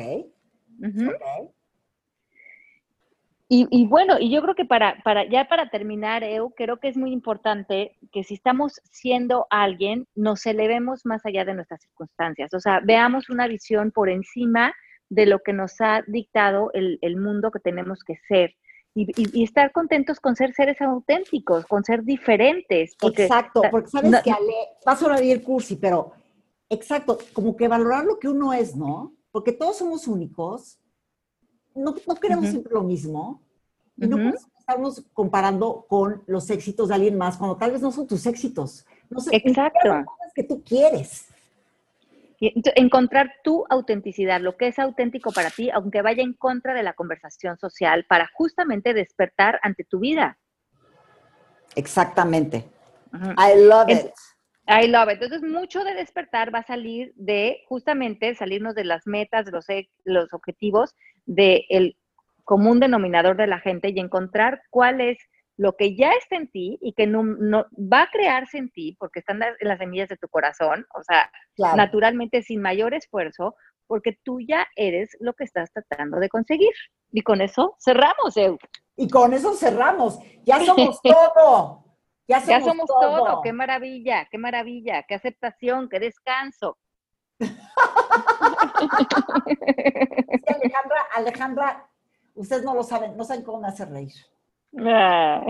Y, 3.49 3.85
bueno, 3.85 4.17
y 4.19 4.31
yo 4.31 4.41
creo 4.41 4.55
que 4.55 4.65
para, 4.65 4.97
para, 5.03 5.29
ya 5.29 5.45
para 5.47 5.69
terminar, 5.69 6.23
Eu, 6.23 6.51
creo 6.55 6.77
que 6.77 6.87
es 6.87 6.97
muy 6.97 7.11
importante 7.11 7.95
que 8.11 8.23
si 8.23 8.33
estamos 8.33 8.81
siendo 8.89 9.45
alguien, 9.51 10.07
nos 10.15 10.45
elevemos 10.47 11.05
más 11.05 11.23
allá 11.23 11.45
de 11.45 11.53
nuestras 11.53 11.81
circunstancias. 11.81 12.51
O 12.55 12.59
sea, 12.59 12.79
veamos 12.83 13.29
una 13.29 13.47
visión 13.47 13.91
por 13.91 14.09
encima 14.09 14.73
de 15.09 15.27
lo 15.27 15.39
que 15.39 15.53
nos 15.53 15.79
ha 15.81 16.03
dictado 16.07 16.71
el, 16.73 17.17
mundo 17.17 17.51
que 17.51 17.59
tenemos 17.59 18.03
que 18.03 18.15
ser. 18.27 18.55
Y, 18.95 19.43
estar 19.43 19.71
contentos 19.71 20.19
con 20.19 20.35
ser 20.35 20.53
seres 20.53 20.81
auténticos, 20.81 21.65
con 21.65 21.83
ser 21.83 22.03
diferentes. 22.03 22.95
exacto, 23.01 23.61
porque 23.69 23.89
sabes 23.89 24.21
que 24.23 24.31
Ale, 24.31 24.53
va 24.87 25.15
a 25.15 25.21
bien 25.21 25.41
cursi, 25.41 25.75
pero 25.75 26.13
exacto, 26.69 27.19
como 27.33 27.55
que 27.55 27.67
valorar 27.67 28.05
lo 28.05 28.17
que 28.17 28.29
uno 28.29 28.51
es, 28.51 28.75
¿no? 28.75 29.13
Porque 29.31 29.51
todos 29.51 29.77
somos 29.77 30.07
únicos 30.07 30.79
no, 31.75 31.95
queremos 32.21 32.47
siempre 32.47 32.73
lo 32.73 32.83
mismo 32.83 33.41
y 33.97 34.07
no 34.07 34.17
podemos 34.17 34.47
estarnos 34.59 35.03
comparando 35.13 35.85
con 35.87 36.23
los 36.27 36.49
éxitos 36.49 36.89
de 36.89 36.95
alguien 36.95 37.17
más 37.17 37.37
cuando 37.37 37.57
tal 37.57 37.71
vez 37.71 37.81
no 37.81 37.91
son 37.91 38.07
tus 38.07 38.25
éxitos. 38.25 38.85
No 39.09 39.19
sé, 39.19 39.35
Exacto. 39.35 39.89
cosas 40.05 40.33
que 40.33 40.43
tú 40.43 40.63
quieres. 40.63 41.27
encontrar 42.75 43.31
tu 43.43 43.65
autenticidad, 43.69 44.41
lo 44.41 44.57
que 44.57 44.67
es 44.67 44.79
auténtico 44.79 45.31
para 45.31 45.49
ti, 45.49 45.69
aunque 45.69 46.01
vaya 46.01 46.23
en 46.23 46.33
contra 46.33 46.73
de 46.73 46.83
la 46.83 46.93
conversación 46.93 47.57
social, 47.57 48.05
para 48.07 48.29
justamente 48.33 48.93
despertar 48.93 49.59
ante 49.63 49.83
tu 49.83 49.99
vida. 49.99 50.37
Exactamente. 51.75 52.65
I 53.37 53.55
love 53.55 53.89
it. 53.89 54.11
I 54.67 54.87
love 54.87 55.09
it. 55.09 55.21
Entonces, 55.21 55.41
mucho 55.41 55.83
de 55.83 55.93
despertar 55.93 56.53
va 56.53 56.59
a 56.59 56.65
salir 56.65 57.11
de 57.15 57.61
justamente 57.67 58.33
salirnos 58.35 58.75
de 58.75 58.85
las 58.85 59.05
metas, 59.05 59.45
de 59.45 59.51
los, 59.51 59.69
e, 59.69 59.89
los 60.05 60.33
objetivos 60.33 60.95
del 61.25 61.97
común 62.43 62.79
denominador 62.79 63.35
de 63.35 63.47
la 63.47 63.59
gente 63.59 63.89
y 63.89 63.99
encontrar 63.99 64.61
cuál 64.69 65.01
es 65.01 65.17
lo 65.57 65.75
que 65.75 65.95
ya 65.95 66.11
está 66.13 66.35
en 66.35 66.47
ti 66.47 66.77
y 66.81 66.93
que 66.93 67.07
no, 67.07 67.23
va 67.75 68.03
a 68.03 68.09
crearse 68.11 68.57
en 68.57 68.69
ti, 68.71 68.95
porque 68.99 69.19
están 69.19 69.41
en 69.43 69.55
las 69.61 69.77
semillas 69.79 70.09
de 70.09 70.17
tu 70.17 70.27
corazón, 70.27 70.85
o 70.95 71.03
sea, 71.03 71.29
naturalmente 71.75 72.41
sin 72.41 72.61
mayor 72.61 72.93
esfuerzo, 72.93 73.55
porque 73.85 74.17
tú 74.23 74.39
ya 74.39 74.67
eres 74.75 75.15
lo 75.19 75.33
que 75.33 75.43
estás 75.43 75.71
tratando 75.71 76.19
de 76.19 76.29
conseguir. 76.29 76.73
Y 77.11 77.21
con 77.21 77.41
eso 77.41 77.75
cerramos, 77.79 78.35
Eu. 78.35 78.57
Y 78.95 79.09
con 79.09 79.33
eso 79.33 79.53
cerramos. 79.53 80.19
Ya 80.43 80.59
somos 80.61 80.99
todo. 81.03 81.82
Ya 82.27 82.41
somos, 82.61 82.87
todo. 82.87 83.41
Qué 83.41 83.51
maravilla, 83.53 84.27
qué 84.31 84.37
maravilla, 84.37 85.03
qué 85.03 85.15
aceptación, 85.15 85.89
qué 85.89 85.99
descanso. 85.99 86.77
Alejandra, 90.47 91.01
Alejandra, 91.15 91.89
ustedes 92.35 92.63
no 92.63 92.73
lo 92.75 92.83
saben, 92.83 93.17
no 93.17 93.23
saben 93.23 93.43
cómo 93.43 93.59
me 93.61 93.67
hace 93.67 93.85
reír. 93.85 94.13
No 94.71 95.45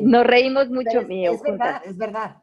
Nos 0.00 0.26
reímos 0.26 0.68
mucho, 0.70 1.00
es, 1.00 1.08
mío. 1.08 1.32
Es 1.32 1.42
verdad, 1.42 1.82
es 1.84 1.96
verdad. 1.96 2.36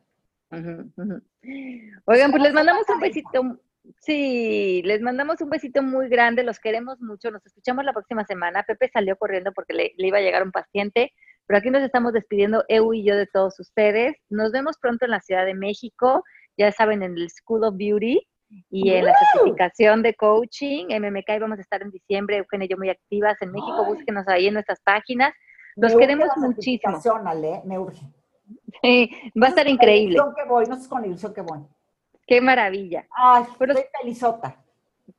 Oigan, 2.05 2.31
pues 2.31 2.43
les 2.43 2.53
mandamos 2.53 2.83
un 2.89 2.99
besito. 2.99 3.59
Sí, 3.99 4.81
les 4.83 5.01
mandamos 5.01 5.41
un 5.41 5.49
besito 5.49 5.81
muy 5.81 6.07
grande, 6.07 6.43
los 6.43 6.59
queremos 6.59 7.01
mucho, 7.01 7.31
nos 7.31 7.45
escuchamos 7.45 7.83
la 7.83 7.93
próxima 7.93 8.25
semana. 8.25 8.63
Pepe 8.63 8.89
salió 8.89 9.15
corriendo 9.17 9.51
porque 9.53 9.73
le, 9.73 9.93
le 9.97 10.07
iba 10.07 10.19
a 10.19 10.21
llegar 10.21 10.43
un 10.43 10.51
paciente, 10.51 11.13
pero 11.51 11.59
aquí 11.59 11.69
nos 11.69 11.83
estamos 11.83 12.13
despidiendo, 12.13 12.63
Eu 12.69 12.93
y 12.93 13.03
yo, 13.03 13.13
de 13.13 13.27
todos 13.27 13.59
ustedes. 13.59 14.15
Nos 14.29 14.53
vemos 14.53 14.77
pronto 14.77 15.03
en 15.03 15.11
la 15.11 15.19
Ciudad 15.19 15.45
de 15.45 15.53
México, 15.53 16.23
ya 16.57 16.71
saben, 16.71 17.03
en 17.03 17.17
el 17.17 17.29
School 17.29 17.65
of 17.65 17.75
Beauty 17.75 18.25
y 18.69 18.91
en 18.91 19.03
la 19.03 19.13
certificación 19.19 20.01
de 20.01 20.13
coaching. 20.13 20.85
MMK 20.85 21.41
vamos 21.41 21.57
a 21.57 21.61
estar 21.61 21.81
en 21.81 21.91
diciembre, 21.91 22.37
Eugenia 22.37 22.67
y 22.67 22.69
yo 22.69 22.77
muy 22.77 22.89
activas 22.89 23.35
en 23.41 23.51
México, 23.51 23.83
búsquenos 23.83 24.25
ahí 24.29 24.47
en 24.47 24.53
nuestras 24.53 24.79
páginas. 24.79 25.33
Los 25.75 25.93
queremos 25.93 26.29
muchísimo. 26.37 26.97
me 27.65 27.77
urge. 27.77 28.05
va 29.35 29.47
a 29.47 29.49
estar 29.49 29.67
increíble. 29.67 30.21
Que 30.37 30.45
voy, 30.47 30.65
no 30.67 30.77
sé 30.77 30.87
con 30.87 31.03
ilusión 31.03 31.33
que 31.33 31.41
voy. 31.41 31.59
Qué 32.25 32.39
maravilla. 32.39 33.05
Ay, 33.13 33.43
Pero, 33.59 33.73
estoy 33.73 33.89
felizota. 33.99 34.55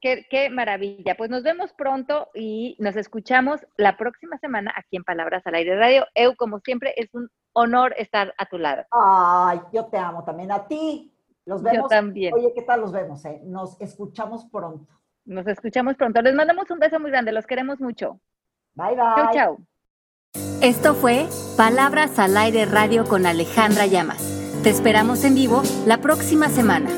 Qué, 0.00 0.26
qué, 0.30 0.50
maravilla. 0.50 1.14
Pues 1.16 1.30
nos 1.30 1.42
vemos 1.42 1.72
pronto 1.72 2.28
y 2.34 2.76
nos 2.78 2.96
escuchamos 2.96 3.60
la 3.76 3.96
próxima 3.96 4.38
semana 4.38 4.72
aquí 4.76 4.96
en 4.96 5.04
Palabras 5.04 5.46
al 5.46 5.54
Aire 5.54 5.76
Radio. 5.76 6.06
Eu, 6.14 6.34
como 6.36 6.60
siempre, 6.60 6.94
es 6.96 7.12
un 7.14 7.28
honor 7.52 7.94
estar 7.98 8.34
a 8.38 8.46
tu 8.46 8.58
lado. 8.58 8.84
Ay, 8.90 9.60
yo 9.72 9.86
te 9.86 9.98
amo 9.98 10.24
también 10.24 10.50
a 10.52 10.66
ti. 10.66 11.12
Los 11.44 11.62
vemos. 11.62 11.82
Yo 11.82 11.88
también. 11.88 12.34
Oye, 12.34 12.52
¿qué 12.54 12.62
tal 12.62 12.80
los 12.80 12.92
vemos? 12.92 13.24
Eh? 13.24 13.40
Nos 13.44 13.80
escuchamos 13.80 14.46
pronto. 14.46 14.92
Nos 15.24 15.46
escuchamos 15.46 15.96
pronto. 15.96 16.22
Les 16.22 16.34
mandamos 16.34 16.70
un 16.70 16.78
beso 16.78 16.98
muy 16.98 17.10
grande. 17.10 17.32
Los 17.32 17.46
queremos 17.46 17.80
mucho. 17.80 18.20
Bye, 18.74 18.96
bye. 18.96 19.14
Chau, 19.16 19.32
chau. 19.32 19.58
Esto 20.62 20.94
fue 20.94 21.26
Palabras 21.56 22.18
al 22.18 22.36
Aire 22.36 22.64
Radio 22.64 23.04
con 23.04 23.26
Alejandra 23.26 23.86
Llamas. 23.86 24.22
Te 24.62 24.70
esperamos 24.70 25.24
en 25.24 25.34
vivo 25.34 25.62
la 25.86 25.98
próxima 25.98 26.48
semana. 26.48 26.88